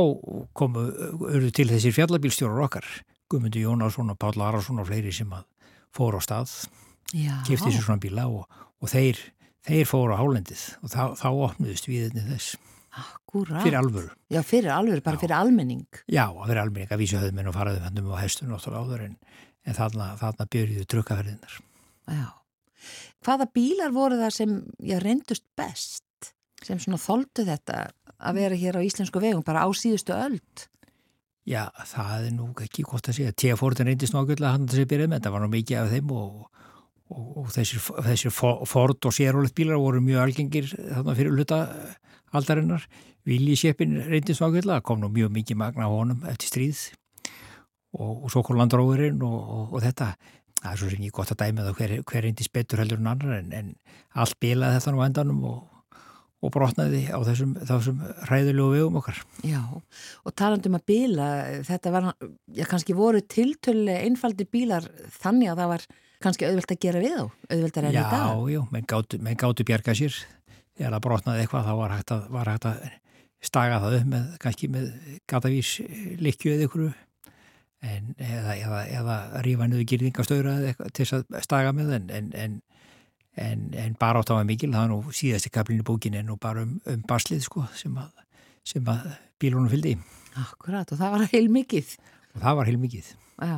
[0.56, 0.84] komu,
[1.28, 2.86] urðu til þessir fjallabílstjórar okkar,
[3.28, 5.44] Guðmundur Jónásson og Páll Arason og fleiri sem að
[5.94, 6.54] fóru á stað,
[7.46, 8.46] kifti sér svona bíla og,
[8.80, 9.20] og þeir,
[9.68, 12.56] þeir fóru á hálendið og þá, þá opnuðust við þess
[12.98, 13.60] Akkúrat.
[13.62, 14.10] fyrir alvöru.
[14.32, 15.20] Já, fyrir alveg, bara Já.
[15.20, 15.86] fyrir almenning.
[16.08, 19.14] Já, vera almenning að vísu höfðmenn og faraðum hendum og hestum náttúrulega áður en,
[19.68, 21.58] en þarna, þarna byrjuðu trukkaferðinar.
[22.08, 22.26] Já.
[23.26, 24.58] Hvaða bílar voru það sem
[25.04, 26.07] reyndust best?
[26.66, 27.84] Sem svona þoldu þetta
[28.18, 30.64] að vera hér á íslensku vegum, bara á síðustu öld?
[31.48, 33.32] Já, það er nú ekki gott að segja.
[33.32, 36.48] T-Fordin reyndist nákvæmlega hann til að byrja með, þetta var nú mikið af þeim og,
[37.08, 41.60] og, og þessir, þessir Fo- Ford og Sérólegt bílar voru mjög algengir þarna fyrir hluta
[42.36, 42.84] aldarinnar.
[43.28, 46.82] Viljisjeppin reyndist nákvæmlega, kom nú mjög mikið magna á honum eftir stríð
[47.96, 50.12] og, og svo kom landróðurinn og, þetta.
[50.58, 53.08] Það er svo sem ég gott að dæmi það hver, hver reyndist betur heldur en
[53.12, 53.68] annar en, en
[54.18, 55.58] allt bilaði þetta nú endanum og,
[56.38, 59.22] og brotnaði á þessum, þessum hræðulegu vegum okkar.
[59.46, 61.28] Já, og talandum að bíla,
[61.66, 62.10] þetta var,
[62.54, 64.86] já, kannski voru tiltölulega einfaldi bílar
[65.18, 65.88] þannig að það var
[66.22, 68.22] kannski auðvelt að gera við þá, auðvelt að reyna í dag.
[68.22, 70.22] Já, já, menn gátu, menn gátu bjarga sér
[70.78, 72.88] þegar það brotnaði eitthvað þá var hægt að, var hægt að
[73.48, 74.88] staga það upp með, kannski með
[75.30, 75.74] gatavís
[76.18, 76.86] likju eða ykkur
[77.86, 82.56] en, eða, eða, eða rífa niður eitthvað til þess að staga með en, en, en,
[83.42, 86.30] en, en bara átt á að mikil, það er nú síðasti kaplinn í bókinni en
[86.30, 88.24] nú bara um, um baslið sko sem að,
[88.66, 89.10] sem að
[89.42, 89.96] bílunum fylgdi
[90.38, 91.94] Akkurat, og það var heil mikið.
[92.36, 93.06] og það var heil mikið.
[93.42, 93.56] Já.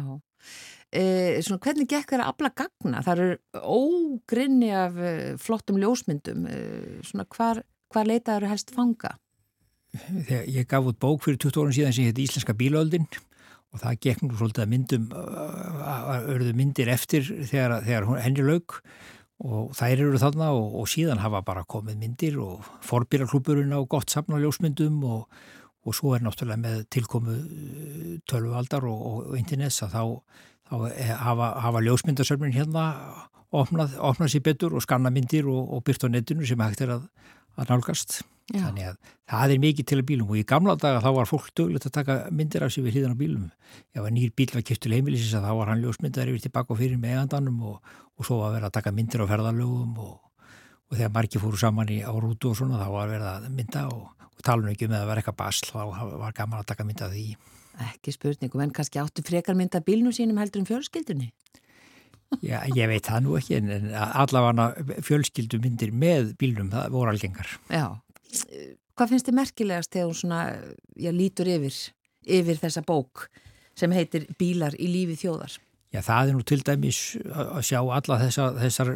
[0.90, 1.02] E,
[1.44, 3.02] svona, hvernig gekk þeirra afla gagna?
[3.04, 5.10] Það eru ógrinni af e,
[5.42, 6.46] flottum ljósmyndum.
[6.48, 6.60] E,
[7.06, 7.60] svona, hvar,
[7.92, 9.18] hvar leitaður helst fanga?
[9.90, 13.08] þegar ég gaf út bók fyrir 20 árum síðan sem hétt Íslenska bílöldin
[13.70, 18.80] og það gekk nú svolítið að myndum örðu myndir eftir þegar, þegar henni lauk
[19.40, 24.12] og þær eru þarna og, og síðan hafa bara komið myndir og forbýrarklúburinn á gott
[24.12, 25.40] safn á ljósmyndum og,
[25.86, 30.02] og svo er náttúrulega með tilkomu eh, tölvualdar og, og, internets að þá,
[30.68, 32.84] þá eh, hafa, hafa ljósmyndasörminn hérna
[33.50, 37.08] opnað, opnað sér betur og skanna myndir og byrt á netinu sem hægt er að,
[37.56, 38.20] að nálgast.
[38.50, 38.64] Já.
[38.64, 38.96] Þannig að
[39.30, 41.92] það er mikið til að bílum og í gamla daga þá var fólk dögulegt að
[41.94, 43.44] taka myndir af sér við hlýðan á bílum.
[43.94, 46.80] Ef að nýr bíl var kiptul heimilisins að þá var hann ljósmyndar yfir tilbaka og
[46.80, 50.16] fyrir með eigandanum og, og svo var verið að taka myndir á ferðalögum og,
[50.90, 53.86] og þegar margir fóru saman í á rútu og svona þá var verið að mynda
[53.92, 55.80] og, og tala nú ekki um að það var eitthvað basl þá
[56.24, 57.28] var gaman að taka mynda af því.
[57.80, 61.30] Ekki spurningum, en kannski áttu frekar mynda bílnum sínum heldur um fjölskyldunni?
[62.38, 67.10] Já, ég veit það nú ekki en, en allavega fjölskyldu myndir með bílnum það voru
[67.10, 67.48] algengar.
[67.70, 67.98] Já.
[68.98, 70.40] Hvað finnst þið merkilegast þegar hún svona,
[70.98, 71.76] já, lítur yfir,
[72.38, 73.26] yfir þessa bók
[73.78, 75.56] sem heitir Bílar í lífi þjóðar?
[75.90, 76.98] Já, það er nú til dæmis
[77.34, 78.90] að sjá alla þessa, þessar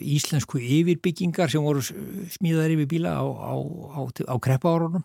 [0.00, 5.04] íslensku yfirbyggingar sem voru smíðar yfir bíla á, á, á, á kreppaárunum.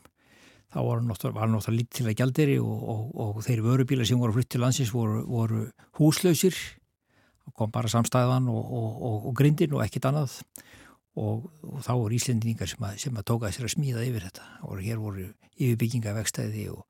[0.71, 4.21] Það var náttúrulega, var náttúrulega lítið til að gjalderi og, og, og þeir vörubílar sem
[4.21, 5.65] voru flutt til landsins voru, voru
[5.99, 6.55] húslausir.
[7.43, 8.71] Það kom bara samstæðan og,
[9.27, 10.39] og grindin og ekkit annað.
[11.15, 14.49] Og, og þá voru íslendingar sem að, sem að tóka sér að smíða yfir þetta.
[14.67, 16.83] Og hér voru yfirbygginga vekstæði og,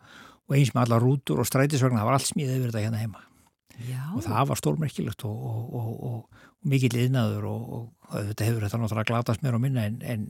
[0.49, 3.21] og eins með alla rútur og strætisvagnar, það var allt smíða yfir þetta hérna heima
[3.83, 4.01] Já.
[4.15, 8.65] og það var stórmerkilegt og, og, og, og, og mikill yðnaður og, og þetta hefur
[8.65, 10.27] þetta náttúrulega glatast mér á minna en, en,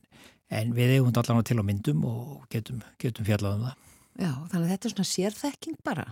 [0.49, 3.81] en við eigum þetta allan til á myndum og getum, getum fjallað um það.
[4.15, 6.05] Já, þannig að þetta er svona sérþekking bara.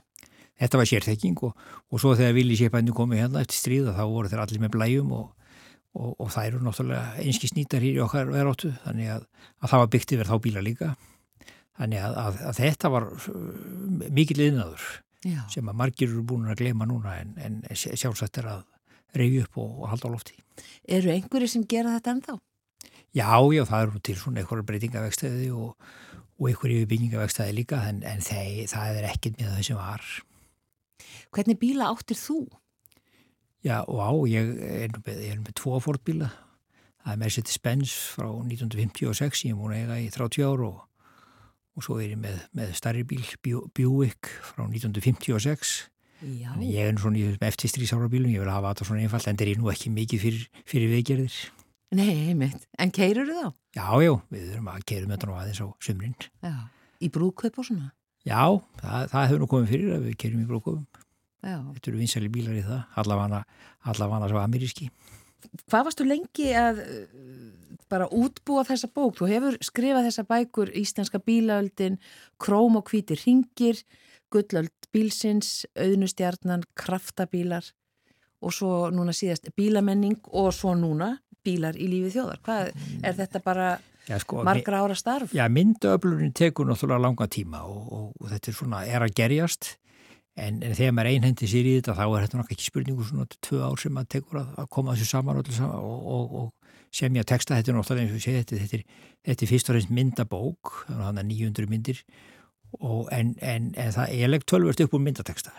[0.61, 4.31] Þetta var sérþekking og, og svo þegar Vili Sépæni komið hérna eftir stríða þá voru
[4.31, 5.42] þeir allir með blæjum og,
[5.93, 9.25] og, og það eru náttúrulega einski snýtar hér í okkar veráttu þannig að,
[9.61, 10.93] að það var byggt yfir þá bíla líka.
[11.73, 14.87] Þannig að, að, að þetta var uh, mikill yðnaður
[15.25, 15.41] Já.
[15.49, 18.65] sem að margir eru búin að gleyma núna en, en sjálfsagt er að
[19.17, 20.35] reyju upp og, og halda á lofti.
[20.89, 22.37] Eru einhverju sem gera þetta ennþá?
[23.13, 25.89] Já, já, það eru til svona einhverja breytingavegstæði og,
[26.41, 30.07] og ykkur yfir byggingavegstaði líka en, en þeir, það er ekkert með þau sem var.
[31.33, 32.39] Hvernig bíla áttir þú?
[33.63, 36.27] Já, og á, ég er með, er tvo fórbíla.
[37.03, 40.83] Það er Mercedes-Benz frá 1956, ég er múin að eiga í 30 ár og,
[41.75, 45.73] og svo er ég með, með starri bíl, Buick frá 1956.
[46.23, 46.53] Já.
[46.53, 49.03] Þannig ég er nú svona í þessum eftir strísára bílum, ég vil hafa þetta svona
[49.03, 51.39] einfalt, en það er nú ekki mikið fyrir, fyrir viðgerðir.
[51.93, 52.67] Nei, einmitt.
[52.81, 53.49] En keirur þú þá?
[53.75, 56.15] Já, já, við þurfum að keirum þetta nú aðeins á sumrin.
[56.43, 56.55] Já.
[57.03, 57.91] Í brúðkaup og svona?
[58.23, 58.43] Já,
[58.79, 61.02] það, það hefur nú komið fyrir að við keirum í brúkofum.
[61.43, 61.57] Já.
[61.75, 63.43] Þetta eru vinsæli bílar í það, allavega
[63.91, 64.89] allavega svo ameríski.
[65.67, 69.17] Hvað varstu lengi að uh, bara útbúa þessa bók?
[69.19, 71.99] Þú hefur skrifað þessa bækur Íslenska bílaöldin,
[72.41, 73.83] Króm og hvítir ringir,
[74.33, 77.67] Gullöld bílsins, Auðnustjarnan, Kraftabílar
[78.43, 82.41] og svo núna síðast bílamenning og svo núna bílar í lífi þjóðar.
[82.43, 82.71] Hvað
[83.03, 83.67] er þetta bara
[84.07, 85.31] Já, sko, margra ára starf?
[85.35, 89.69] Já, myndaöflurin tekur náttúrulega langa tíma og, og, og þetta er svona, er að gerjast
[90.35, 93.27] en, en þegar maður einhendi sér í þetta þá er þetta náttúrulega ekki spurningu svona
[93.29, 95.51] til tvö ár sem maður tekur að, að koma þessu saman og,
[96.17, 99.51] og, og semja texta, þetta er náttúrulega eins og segi þetta, þetta, er, þetta er
[99.51, 102.01] fyrst og reynst myndabók þannig að 900 myndir.
[103.13, 105.51] En, en, en það er legg tölvert upp úr myndateksta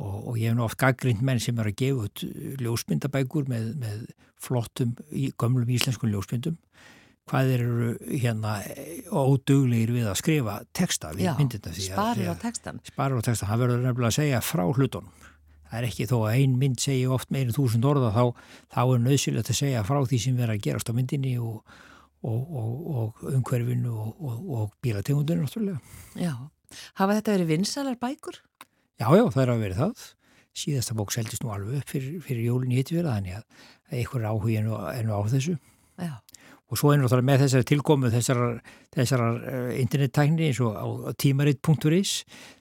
[0.00, 2.24] og, og ég hef nú oft gaggrind menn sem er að gefa út
[2.60, 4.02] ljósmyndabækur með, með
[4.40, 4.92] flottum,
[5.40, 6.58] gömlum íslenskum ljósmyndum
[7.30, 8.56] hvað eru hérna
[9.10, 13.82] óduglegir við að skrifa texta við myndina því að- sparir því á texta, það verður
[13.86, 15.12] nefnilega að segja frá hlutunum
[15.70, 18.24] það er ekki þó að ein mynd segi oft meirinn þúsund orða þá,
[18.74, 21.60] þá er nöðsilegt að segja frá því sem verður að gerast á myndinni og,
[22.26, 25.78] og, og, og umhverfinu og, og, og bílategundinu náttúrulega
[26.18, 26.34] Já.
[26.98, 28.36] Hafa þetta verið vinsalar bækur?
[29.00, 30.02] Já, já, það er að verið það.
[30.60, 33.44] Síðasta bók seldist nú alveg upp fyrir, fyrir jólinn í hittifera, þannig að
[34.66, 35.56] nú, er nú á þessu.
[35.98, 36.12] Já.
[36.70, 38.60] Og svo er náttúrulega með þessari tilkomu þessarar,
[38.94, 40.86] þessarar uh, internettækni eins og á,
[41.18, 42.12] tímarit.is,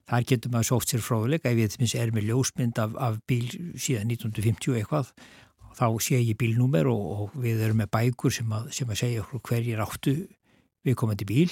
[0.09, 3.45] þar getur maður sótt sér fróðuleika, ef ég þetta er með ljósmynd af, af bíl
[3.77, 5.11] síðan 1950 eitthvað,
[5.77, 9.25] þá sé ég bílnúmer og, og við erum með bækur sem að, sem að segja
[9.27, 10.15] okkur hverjir áttu
[10.87, 11.51] viðkomandi bíl.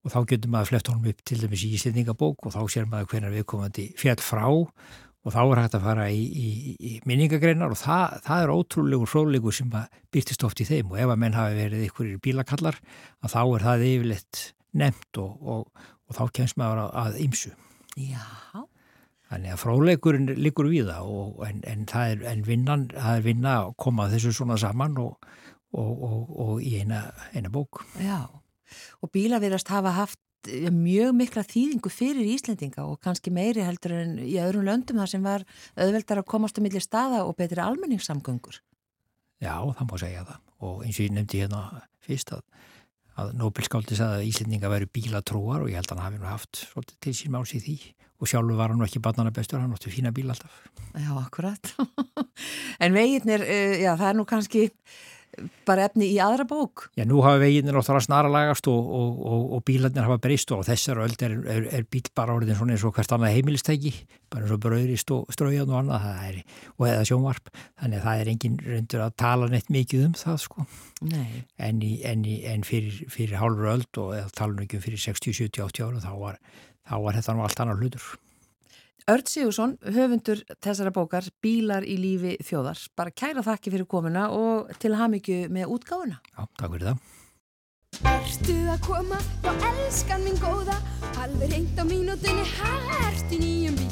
[0.00, 3.10] Og þá getur maður flett honum upp til dæmis í íslendingabók og þá sér maður
[3.12, 4.46] hvernig viðkomandi fjall frá.
[4.48, 6.50] og þá er hægt að fara í, í,
[6.80, 9.72] í minningagreinar og það, það er ótrúlegur fróðlegur sem
[10.14, 12.78] byrtist oft í þeim og ef að menn hafi verið ykkur bílakallar
[13.20, 14.42] að þá er það yfirleitt
[14.80, 17.52] nefnt og, og, og þá kemst maður að, ymsu.
[18.00, 18.24] Já.
[19.30, 23.26] Þannig að fróðleikurinn liggur við það og, en, en það er en vinnan, það er
[23.28, 25.28] vinna að koma þessu svona saman og,
[25.76, 27.04] og í eina,
[27.36, 27.84] eina bók.
[28.00, 28.24] Já.
[29.04, 30.18] Og bílavirast hafa haft
[30.48, 35.24] mjög mikla þýðingu fyrir Íslendinga og kannski meiri heldur en í öðrum löndum þar sem
[35.24, 35.44] var
[35.76, 38.60] auðveldar að komast á milli staða og betri almenningssamgöngur.
[39.40, 41.62] Já, það má segja það og eins og ég nefndi hérna
[42.04, 42.42] fyrst að,
[43.20, 46.64] að Nobelskáldi sagði að Íslendinga væri bílatrúar og ég held að hann hafi nú haft
[46.66, 47.78] svolítið til sín máls í því
[48.20, 50.52] og sjálfur var hann ekki barnana bestur, hann átti fína bíl alltaf.
[50.92, 51.72] Já, akkurat.
[52.84, 54.66] en veginnir, uh, já, það er nú kannski
[55.68, 56.86] bara efni í aðra bók.
[56.98, 60.64] Já, nú hafa veginnir náttúrulega snara lagast og, og, og, og bílarnir hafa breyst og
[60.68, 63.92] þessar öld er, er, er bíl bara orðin svona eins og hvert annað heimilistæki,
[64.32, 66.40] bara eins og bröðrist og straujan og annað, er,
[66.76, 70.40] og eða sjónvarp, þannig að það er engin reyndur að tala neitt mikið um það,
[70.46, 70.66] sko.
[71.10, 71.44] Nei.
[71.58, 74.88] En, í, en, í, en fyrir, fyrir hálfur öld og eða tala nú ekki um
[74.88, 76.42] fyrir 60, 70, 80 ára, þá var,
[76.88, 78.10] þá var þetta nú allt annar hlutur.
[79.08, 82.80] Örd Sigursson, höfundur þessara bókar Bílar í lífi þjóðar.
[82.98, 86.20] Bara kæra þakki fyrir komuna og til hamingju með útgáfuna.
[86.34, 87.08] Já, takk fyrir það.
[88.10, 90.76] Ertu að koma, þá elskan minn góða.
[91.20, 93.88] Alveg reynd á mínútunni, hært í nýjum bíl?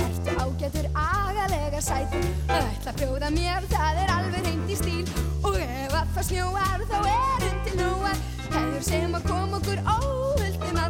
[0.00, 5.04] Ertu ágætur, agalega Að ætla að bjóða mér, það er alveg reynd í stíl.
[5.46, 10.82] Og ef að það snjóar, þá er undir nóar Hæður sem að koma okkur óvöldum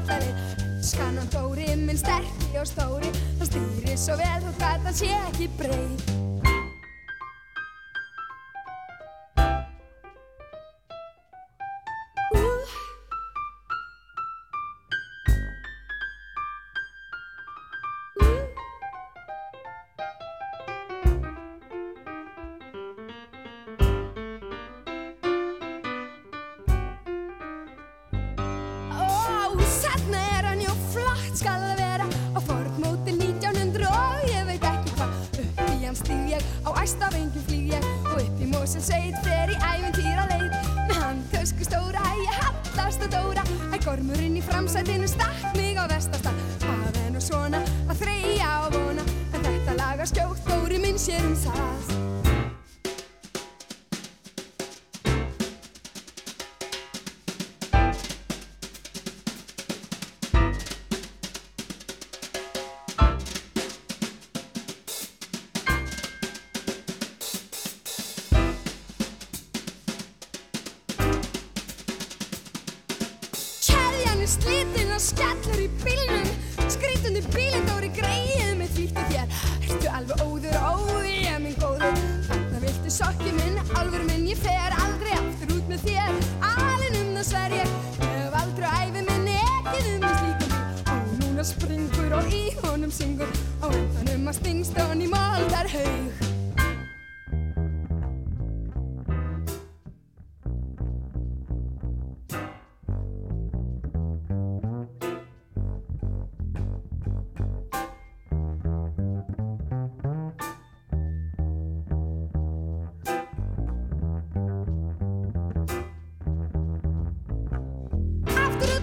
[0.78, 3.10] allarir Skannan Dóri, minn sterkli og stóri.
[3.38, 6.17] Hann stýrir svo vel og gatan sé ekki breið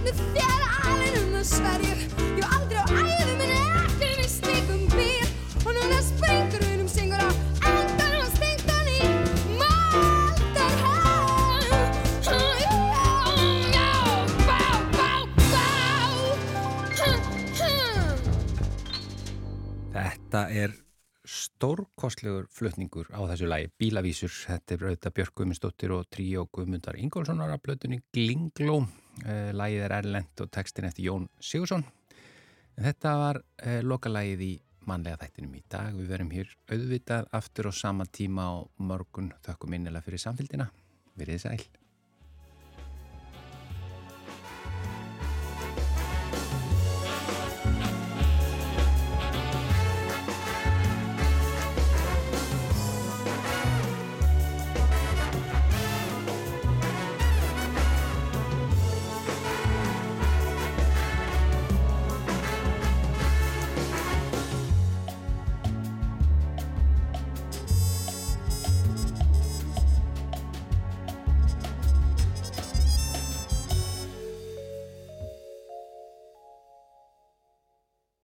[0.06, 4.84] með þér alin um það sverjur Ég hef aldrei á æði minni ekki við slíkum
[4.94, 5.28] bíl
[5.66, 7.30] Og núna springur við um syngur á
[7.72, 9.00] endanum að stingt hann í
[9.60, 10.86] Maldarhæð
[13.74, 13.90] Já,
[14.46, 14.62] bá,
[14.94, 15.12] bá,
[15.52, 15.66] bá
[19.96, 20.72] Þetta er
[21.26, 27.50] stórkostlegur flutningur á þessu lagi, Bílavísur, þetta er auðvitað Björk Guðmundsdóttir og Tríó Guðmundar Ingólfssonar
[27.56, 28.84] af blötunni Glingló,
[29.24, 31.86] eh, lagið er Erlend og textin eftir Jón Sigursson.
[32.76, 34.52] Þetta var eh, lokalagið í
[34.86, 39.78] mannlega þættinum í dag, við verum hér auðvitað aftur á sama tíma á morgun, þökkum
[39.78, 40.70] innilega fyrir samfélgina,
[41.18, 41.64] verið sæl.